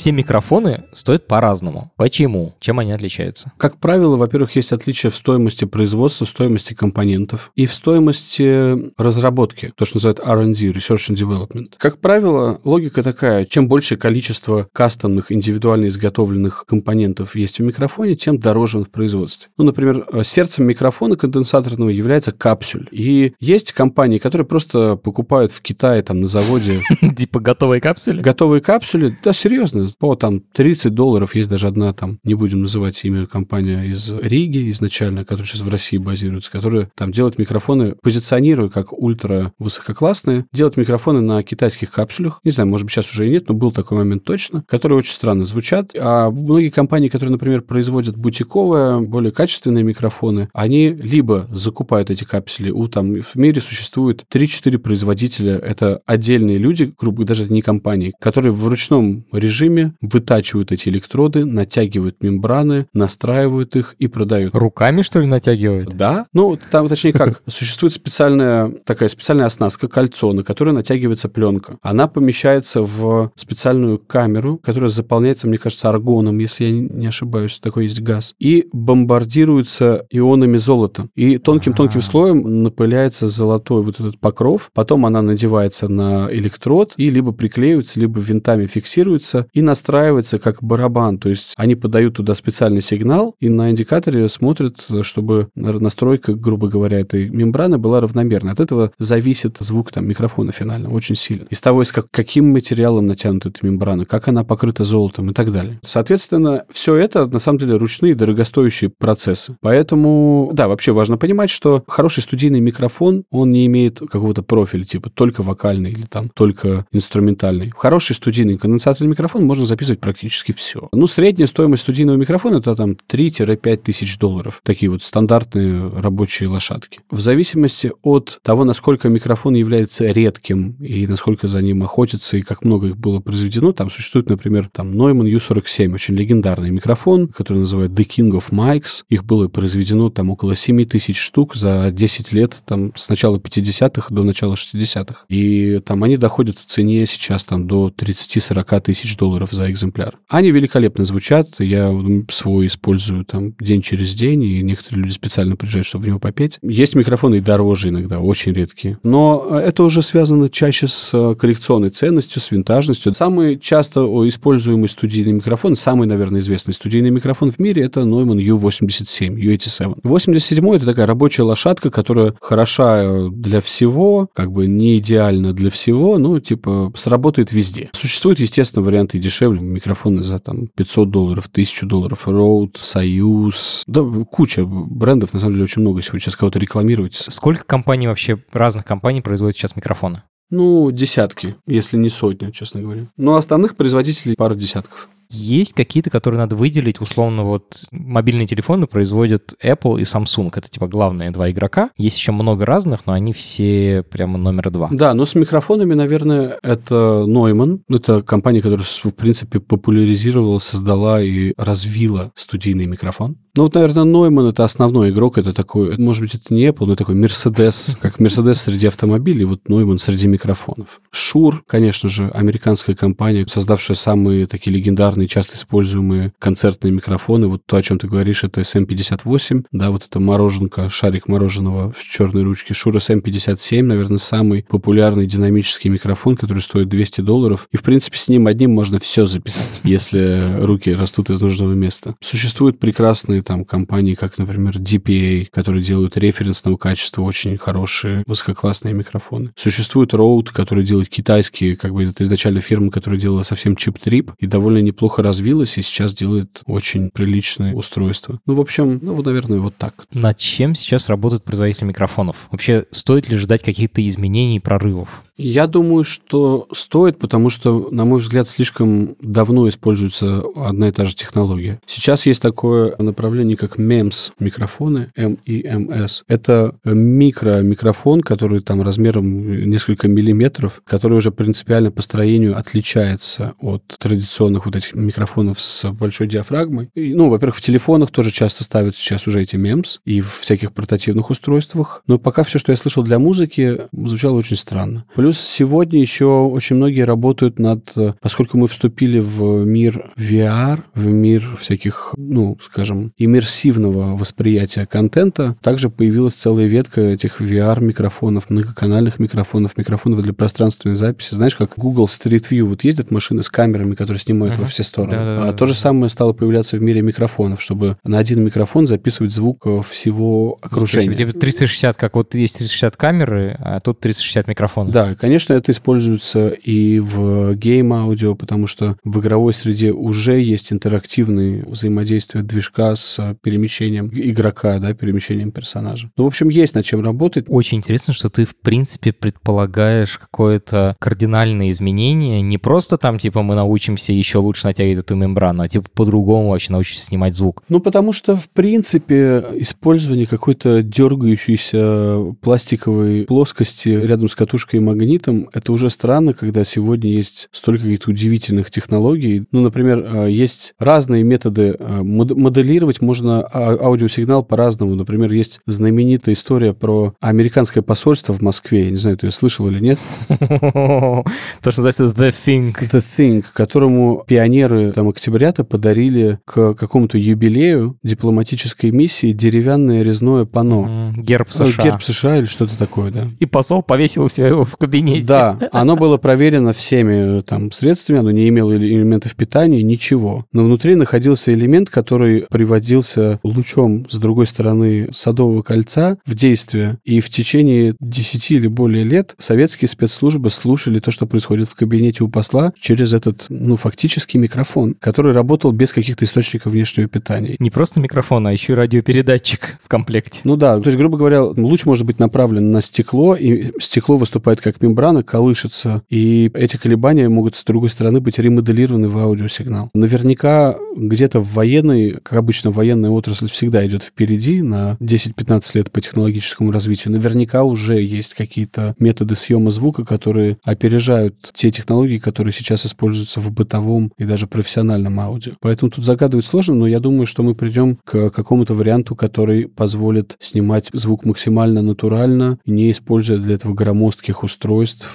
[0.00, 1.92] Все микрофоны стоят по-разному.
[1.96, 2.54] Почему?
[2.58, 3.52] Чем они отличаются?
[3.58, 9.74] Как правило, во-первых, есть отличие в стоимости производства, в стоимости компонентов и в стоимости разработки,
[9.76, 11.74] то, что называют R&D, Research and Development.
[11.76, 18.38] Как правило, логика такая, чем большее количество кастомных, индивидуально изготовленных компонентов есть в микрофоне, тем
[18.38, 19.50] дороже он в производстве.
[19.58, 22.88] Ну, например, сердцем микрофона конденсаторного является капсюль.
[22.90, 26.80] И есть компании, которые просто покупают в Китае, там, на заводе...
[27.18, 28.22] Типа готовые капсули?
[28.22, 33.04] Готовые капсули, да, серьезно, по там 30 долларов есть даже одна там, не будем называть
[33.04, 38.68] имя компания из Риги изначально, которая сейчас в России базируется, которая там делает микрофоны, позиционируя
[38.68, 42.40] как ультра высококлассные, делает микрофоны на китайских капсулях.
[42.44, 45.12] Не знаю, может быть, сейчас уже и нет, но был такой момент точно, которые очень
[45.12, 45.92] странно звучат.
[45.98, 52.70] А многие компании, которые, например, производят бутиковые, более качественные микрофоны, они либо закупают эти капсули
[52.70, 58.52] у там в мире существует 3-4 производителя, это отдельные люди, грубо даже не компании, которые
[58.52, 64.54] в ручном режиме режиме, вытачивают эти электроды, натягивают мембраны, настраивают их и продают.
[64.54, 65.90] Руками, что ли, натягивают?
[65.90, 66.26] Да.
[66.32, 71.78] Ну, там, точнее как, существует специальная такая специальная оснастка, кольцо, на которое натягивается пленка.
[71.82, 77.84] Она помещается в специальную камеру, которая заполняется, мне кажется, аргоном, если я не ошибаюсь, такой
[77.84, 81.08] есть газ, и бомбардируется ионами золота.
[81.14, 87.32] И тонким-тонким слоем напыляется золотой вот этот покров, потом она надевается на электрод и либо
[87.32, 93.36] приклеивается, либо винтами фиксируется, и настраивается как барабан, то есть они подают туда специальный сигнал,
[93.38, 98.50] и на индикаторе смотрят, чтобы настройка, грубо говоря, этой мембраны была равномерна.
[98.50, 101.46] От этого зависит звук там микрофона финально очень сильно.
[101.50, 105.52] Из того, из как, каким материалом натянута эта мембрана, как она покрыта золотом и так
[105.52, 105.78] далее.
[105.84, 109.56] Соответственно, все это на самом деле ручные дорогостоящие процессы.
[109.60, 115.10] Поэтому, да, вообще важно понимать, что хороший студийный микрофон, он не имеет какого-то профиля, типа
[115.10, 117.72] только вокальный или там только инструментальный.
[117.76, 120.88] Хороший студийный конденсаторный микрофон можно записывать практически все.
[120.92, 124.60] Ну, средняя стоимость студийного микрофона это там 3-5 тысяч долларов.
[124.64, 127.00] Такие вот стандартные рабочие лошадки.
[127.10, 132.64] В зависимости от того, насколько микрофон является редким и насколько за ним охотятся и как
[132.64, 137.92] много их было произведено, там существует, например, там Neumann U47, очень легендарный микрофон, который называют
[137.92, 139.04] The King of Mics.
[139.08, 144.14] Их было произведено там около 7 тысяч штук за 10 лет, там с начала 50-х
[144.14, 145.24] до начала 60-х.
[145.28, 150.18] И там они доходят в цене сейчас там до 30-40 тысяч долларов за экземпляр.
[150.28, 151.92] Они великолепно звучат, я
[152.30, 156.58] свой использую там день через день, и некоторые люди специально приезжают, чтобы в него попеть.
[156.62, 158.98] Есть микрофоны и дороже иногда, очень редкие.
[159.02, 163.14] Но это уже связано чаще с э, коллекционной ценностью, с винтажностью.
[163.14, 169.36] Самый часто используемый студийный микрофон, самый, наверное, известный студийный микрофон в мире, это Neumann U87,
[169.36, 170.00] U87.
[170.02, 175.70] 87 это такая рабочая лошадка, которая хороша э, для всего, как бы не идеально для
[175.70, 177.90] всего, но типа сработает везде.
[177.92, 184.64] Существуют, естественно, варианты дешевле, микрофоны за там 500 долларов, 1000 долларов, Rode, Союз, да, куча
[184.64, 187.14] брендов, на самом деле, очень много, если сейчас кого-то рекламировать.
[187.14, 190.22] Сколько компаний вообще, разных компаний производят сейчас микрофоны?
[190.50, 193.08] Ну, десятки, если не сотни, честно говоря.
[193.16, 195.08] Но основных производителей пара десятков.
[195.30, 200.88] Есть какие-то, которые надо выделить, условно, вот мобильные телефоны производят Apple и Samsung, это типа
[200.88, 201.90] главные два игрока.
[201.96, 204.88] Есть еще много разных, но они все прямо номер два.
[204.90, 207.80] Да, но с микрофонами, наверное, это Neumann.
[207.88, 213.36] Это компания, которая, в принципе, популяризировала, создала и развила студийный микрофон.
[213.56, 216.94] Ну вот, наверное, Neumann это основной игрок, это такой, может быть, это не Apple, но
[216.94, 221.00] такой Mercedes, как Mercedes среди автомобилей, вот Neumann среди микрофонов.
[221.12, 227.48] Shure, конечно же, американская компания, создавшая самые такие легендарные, часто используемые концертные микрофоны.
[227.48, 232.02] Вот то, о чем ты говоришь, это SM58, да, вот это мороженка, шарик мороженого в
[232.02, 232.74] черной ручке.
[232.74, 237.68] Shure SM57, наверное, самый популярный динамический микрофон, который стоит 200 долларов.
[237.72, 242.14] И, в принципе, с ним одним можно все записать, если руки растут из нужного места.
[242.20, 249.52] Существуют прекрасные там компании, как, например, DPA, которые делают референсного качества очень хорошие высококлассные микрофоны.
[249.56, 254.46] Существует Rode, который делает китайские, как бы это изначально фирма, которая делала совсем чип-трип и
[254.46, 258.38] довольно неплохо развилась, и сейчас делает очень приличные устройства.
[258.46, 260.06] Ну, в общем, ну, вот, наверное, вот так.
[260.12, 262.48] Над чем сейчас работают производители микрофонов?
[262.50, 265.22] Вообще, стоит ли ждать каких-то изменений и прорывов?
[265.42, 271.06] Я думаю, что стоит, потому что, на мой взгляд, слишком давно используется одна и та
[271.06, 271.80] же технология.
[271.86, 276.24] Сейчас есть такое направление, как MEMS микрофоны, MEMS.
[276.28, 284.66] Это микромикрофон, который там размером несколько миллиметров, который уже принципиально по строению отличается от традиционных
[284.66, 286.90] вот этих микрофонов с большой диафрагмой.
[286.94, 290.74] И, ну, во-первых, в телефонах тоже часто ставят сейчас уже эти MEMS и в всяких
[290.74, 292.02] портативных устройствах.
[292.06, 295.06] Но пока все, что я слышал для музыки, звучало очень странно.
[295.14, 297.84] Плюс Плюс сегодня еще очень многие работают над...
[298.20, 305.88] Поскольку мы вступили в мир VR, в мир всяких, ну, скажем, иммерсивного восприятия контента, также
[305.88, 311.34] появилась целая ветка этих VR-микрофонов, многоканальных микрофонов, микрофонов для пространственной записи.
[311.34, 314.62] Знаешь, как Google Street View, вот ездят машины с камерами, которые снимают uh-huh.
[314.62, 315.12] во все стороны.
[315.12, 315.48] Да-да-да.
[315.50, 319.64] А то же самое стало появляться в мире микрофонов, чтобы на один микрофон записывать звук
[319.88, 321.14] всего окружения.
[321.14, 324.92] Типа 360, как вот есть 360 камеры, а тут 360 микрофонов.
[324.92, 330.72] Да, Конечно, это используется и в game audio, потому что в игровой среде уже есть
[330.72, 336.10] интерактивные взаимодействия движка с перемещением игрока, да, перемещением персонажа.
[336.16, 337.44] Ну, в общем, есть над чем работать.
[337.48, 342.40] Очень интересно, что ты, в принципе, предполагаешь какое-то кардинальное изменение.
[342.40, 346.72] Не просто там, типа, мы научимся еще лучше натягивать эту мембрану, а типа по-другому вообще
[346.72, 347.62] научимся снимать звук.
[347.68, 355.48] Ну, потому что, в принципе, использование какой-то дергающейся пластиковой плоскости рядом с катушкой магнита магнитом,
[355.52, 359.44] это уже странно, когда сегодня есть столько каких-то удивительных технологий.
[359.50, 364.94] Ну, например, э, есть разные методы э, моделировать, можно а, аудиосигнал по-разному.
[364.94, 368.84] Например, есть знаменитая история про американское посольство в Москве.
[368.84, 369.98] Я не знаю, ты ее слышал или нет.
[370.28, 371.24] То,
[371.70, 372.74] что называется The Thing.
[372.78, 381.14] The Thing, которому пионеры там октябрята подарили к какому-то юбилею дипломатической миссии деревянное резное пано.
[381.16, 381.84] Герб США.
[381.84, 383.24] Герб США или что-то такое, да.
[383.38, 385.26] И посол повесил себя в кабинете.
[385.26, 390.46] Да, оно было проверено всеми там средствами, оно не имело элементов питания, ничего.
[390.52, 396.98] Но внутри находился элемент, который приводился лучом с другой стороны Садового кольца в действие.
[397.04, 402.24] И в течение 10 или более лет советские спецслужбы слушали то, что происходит в кабинете
[402.24, 407.56] у посла через этот, ну, фактически микрофон, который работал без каких-то источников внешнего питания.
[407.58, 410.40] Не просто микрофон, а еще и радиопередатчик в комплекте.
[410.44, 414.60] Ну да, то есть, грубо говоря, луч может быть направлен на стекло, и стекло выступает
[414.60, 419.90] как мембрана, колышется, и эти колебания могут с другой стороны быть ремоделированы в аудиосигнал.
[419.94, 426.00] Наверняка где-то в военной, как обычно, военная отрасль всегда идет впереди на 10-15 лет по
[426.00, 427.12] технологическому развитию.
[427.12, 433.50] Наверняка уже есть какие-то методы съема звука, которые опережают те технологии, которые сейчас используются в
[433.52, 435.52] бытовом и даже профессиональном аудио.
[435.60, 440.36] Поэтому тут загадывать сложно, но я думаю, что мы придем к какому-то варианту, который позволит
[440.38, 444.69] снимать звук максимально натурально, не используя для этого громоздких устройств.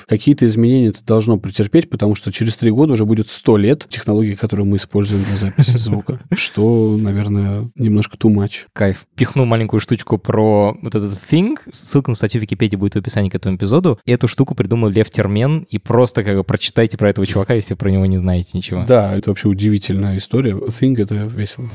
[0.08, 4.36] Какие-то изменения это должно претерпеть, потому что через три года уже будет сто лет технологии,
[4.36, 8.66] которые мы используем для записи звука, что, наверное, немножко too much.
[8.74, 9.06] Кайф.
[9.16, 11.56] Пихну маленькую штучку про вот этот thing.
[11.70, 13.99] Ссылка на статью в Википедии будет в описании к этому эпизоду.
[14.06, 17.89] Эту штуку придумал Лев Термен, и просто как бы прочитайте про этого чувака, если про
[17.89, 18.86] него не знаете ничего.
[18.88, 20.53] Да, это вообще удивительная история.
[20.53, 21.70] Thing— это весело.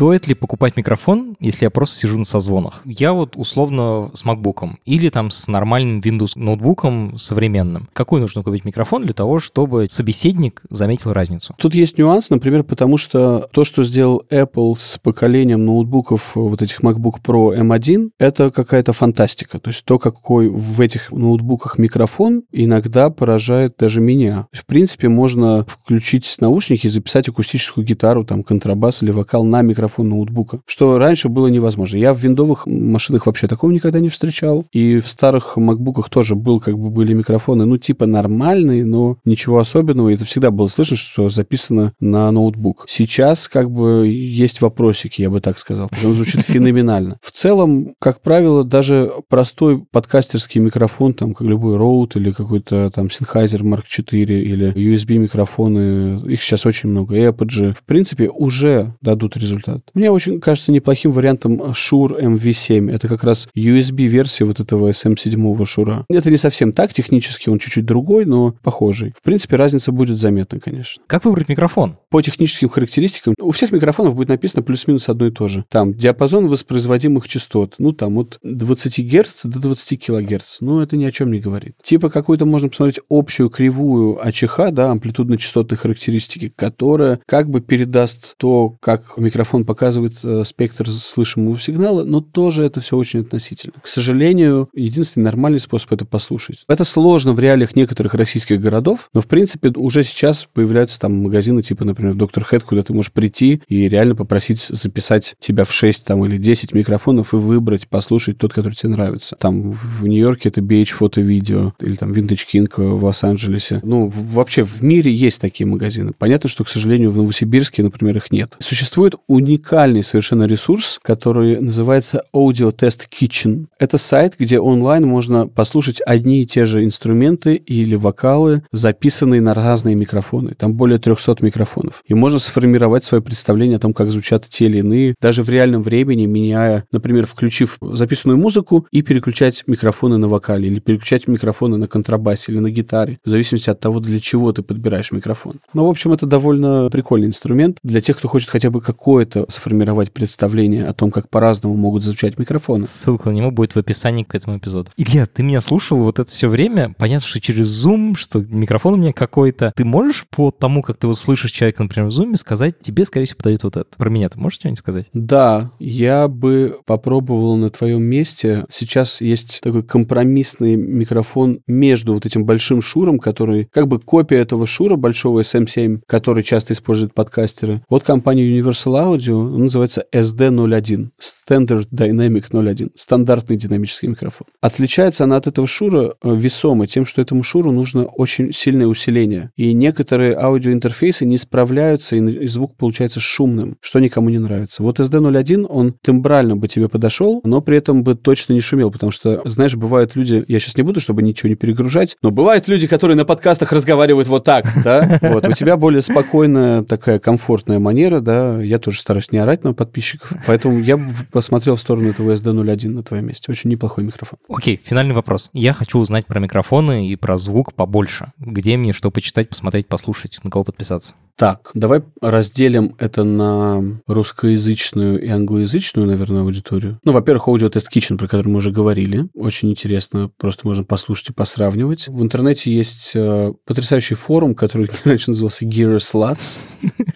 [0.00, 2.80] Стоит ли покупать микрофон, если я просто сижу на созвонах?
[2.86, 7.86] Я вот условно с MacBook или там с нормальным Windows ноутбуком современным.
[7.92, 11.54] Какой нужно купить микрофон для того, чтобы собеседник заметил разницу?
[11.58, 16.80] Тут есть нюанс, например, потому что то, что сделал Apple с поколением ноутбуков, вот этих
[16.80, 19.60] MacBook Pro M1, это какая-то фантастика.
[19.60, 24.46] То есть то, какой в этих ноутбуках микрофон, иногда поражает даже меня.
[24.50, 29.89] В принципе, можно включить наушники и записать акустическую гитару, там, контрабас или вокал на микрофон
[29.98, 31.98] ноутбука, что раньше было невозможно.
[31.98, 34.66] Я в виндовых машинах вообще такого никогда не встречал.
[34.72, 39.58] И в старых макбуках тоже был, как бы были микрофоны, ну, типа нормальные, но ничего
[39.58, 40.10] особенного.
[40.10, 42.84] И это всегда было слышно, что записано на ноутбук.
[42.88, 45.90] Сейчас как бы есть вопросики, я бы так сказал.
[46.04, 47.18] Он звучит феноменально.
[47.22, 53.06] В целом, как правило, даже простой подкастерский микрофон, там, как любой Rode или какой-то там
[53.06, 59.36] Sennheiser Mark 4 или USB микрофоны, их сейчас очень много, Apogee, в принципе, уже дадут
[59.36, 59.79] результат.
[59.94, 62.90] Мне очень кажется неплохим вариантом Shure MV7.
[62.92, 66.04] Это как раз USB-версия вот этого SM7 Шура.
[66.08, 69.12] Это не совсем так технически, он чуть-чуть другой, но похожий.
[69.16, 71.02] В принципе, разница будет заметна, конечно.
[71.06, 71.96] Как выбрать микрофон?
[72.10, 75.64] По техническим характеристикам у всех микрофонов будет написано плюс-минус одно и то же.
[75.68, 80.60] Там диапазон воспроизводимых частот, ну там от 20 Гц до 20 кГц.
[80.60, 81.74] Ну, это ни о чем не говорит.
[81.82, 88.76] Типа какую-то можно посмотреть общую кривую АЧХ, да, амплитудно-частотной характеристики, которая как бы передаст то,
[88.80, 93.74] как микрофон показывает э, спектр слышимого сигнала, но тоже это все очень относительно.
[93.80, 96.64] К сожалению, единственный нормальный способ это послушать.
[96.66, 101.62] Это сложно в реалиях некоторых российских городов, но в принципе уже сейчас появляются там магазины
[101.62, 106.04] типа, например, Доктор Хэт, куда ты можешь прийти и реально попросить записать тебя в 6
[106.04, 109.36] там, или 10 микрофонов и выбрать, послушать тот, который тебе нравится.
[109.38, 113.78] Там в Нью-Йорке это BH фото видео или там Vintage King в Лос-Анджелесе.
[113.84, 116.10] Ну, вообще в мире есть такие магазины.
[116.18, 118.56] Понятно, что, к сожалению, в Новосибирске, например, их нет.
[118.58, 119.59] Существует уникальный
[120.02, 123.66] совершенно ресурс, который называется Audio Test Kitchen.
[123.78, 129.54] Это сайт, где онлайн можно послушать одни и те же инструменты или вокалы, записанные на
[129.54, 130.54] разные микрофоны.
[130.54, 132.02] Там более 300 микрофонов.
[132.06, 135.82] И можно сформировать свое представление о том, как звучат те или иные, даже в реальном
[135.82, 141.86] времени, меняя, например, включив записанную музыку и переключать микрофоны на вокале, или переключать микрофоны на
[141.86, 145.60] контрабасе или на гитаре, в зависимости от того, для чего ты подбираешь микрофон.
[145.74, 150.12] Но, в общем, это довольно прикольный инструмент для тех, кто хочет хотя бы какое-то сформировать
[150.12, 152.84] представление о том, как по-разному могут звучать микрофоны.
[152.84, 154.90] Ссылка на него будет в описании к этому эпизоду.
[154.96, 156.94] Илья, ты меня слушал вот это все время.
[156.98, 159.72] Понятно, что через Zoom, что микрофон у меня какой-то.
[159.74, 163.26] Ты можешь по тому, как ты вот слышишь человека, например, в Zoom, сказать, тебе, скорее
[163.26, 163.86] всего, подойдет вот это.
[163.96, 165.06] Про меня ты можешь что-нибудь сказать?
[165.12, 168.64] Да, я бы попробовал на твоем месте.
[168.70, 174.66] Сейчас есть такой компромиссный микрофон между вот этим большим шуром, который как бы копия этого
[174.66, 177.82] шура большого SM7, который часто используют подкастеры.
[177.88, 184.46] Вот компания Universal Audio, он называется SD01, Standard Dynamic 01, стандартный динамический микрофон.
[184.60, 189.50] Отличается она от этого шура э, весомо тем, что этому шуру нужно очень сильное усиление.
[189.56, 194.82] И некоторые аудиоинтерфейсы не справляются, и звук получается шумным, что никому не нравится.
[194.82, 199.12] Вот SD01, он тембрально бы тебе подошел, но при этом бы точно не шумел, потому
[199.12, 202.86] что, знаешь, бывают люди, я сейчас не буду, чтобы ничего не перегружать, но бывают люди,
[202.86, 205.18] которые на подкастах разговаривают вот так, да?
[205.22, 209.64] Вот, у тебя более спокойная, такая комфортная манера, да, я тоже стараюсь постараюсь не орать
[209.64, 210.32] на подписчиков.
[210.46, 210.98] Поэтому я
[211.30, 213.50] посмотрел в сторону этого SD01 на твоем месте.
[213.50, 214.38] Очень неплохой микрофон.
[214.48, 215.50] Окей, финальный вопрос.
[215.52, 218.32] Я хочу узнать про микрофоны и про звук побольше.
[218.38, 221.14] Где мне что почитать, посмотреть, послушать, на кого подписаться?
[221.40, 227.00] Так, давай разделим это на русскоязычную и англоязычную, наверное, аудиторию.
[227.02, 229.26] Ну, во-первых, Audio Test Kitchen, про который мы уже говорили.
[229.32, 232.08] Очень интересно, просто можно послушать и посравнивать.
[232.08, 236.60] В интернете есть э, потрясающий форум, который раньше назывался Gear Sluts.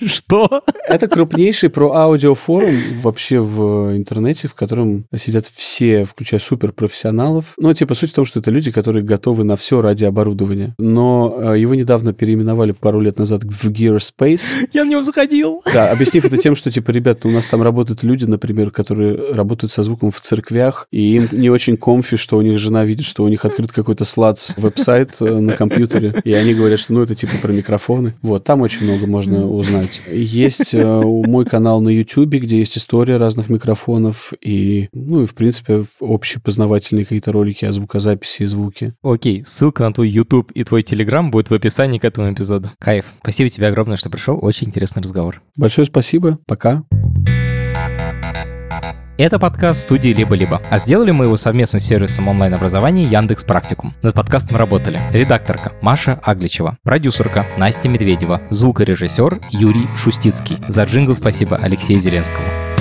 [0.06, 0.62] Что?
[0.88, 7.52] Это крупнейший про аудио форум вообще в интернете, в котором сидят все, включая суперпрофессионалов.
[7.58, 10.74] Ну, типа, суть в том, что это люди, которые готовы на все ради оборудования.
[10.78, 14.68] Но э, его недавно переименовали пару лет назад в Gear Space.
[14.72, 15.62] Я на него заходил.
[15.72, 19.72] Да, объяснив это тем, что, типа, ребята, у нас там работают люди, например, которые работают
[19.72, 23.24] со звуком в церквях, и им не очень комфи, что у них жена видит, что
[23.24, 27.14] у них открыт какой-то сладс веб-сайт э, на компьютере, и они говорят, что, ну, это
[27.14, 28.14] типа про микрофоны.
[28.22, 30.02] Вот, там очень много можно узнать.
[30.10, 35.34] Есть э, мой канал на YouTube, где есть история разных микрофонов, и, ну, и, в
[35.34, 38.94] принципе, общепознавательные какие-то ролики о звукозаписи и звуке.
[39.02, 42.70] Окей, ссылка на твой YouTube и твой Telegram будет в описании к этому эпизоду.
[42.78, 43.06] Кайф.
[43.22, 44.38] Спасибо тебе огромное, что пришел.
[44.42, 45.40] Очень интересный разговор.
[45.56, 46.38] Большое спасибо.
[46.46, 46.82] Пока.
[49.16, 53.94] Это подкаст студии «Либо-либо», а сделали мы его совместно с сервисом онлайн-образования Яндекс Практикум.
[54.02, 60.58] Над подкастом работали редакторка Маша Агличева, продюсерка Настя Медведева, звукорежиссер Юрий Шустицкий.
[60.66, 62.73] За джингл спасибо Алексею Зеленскому.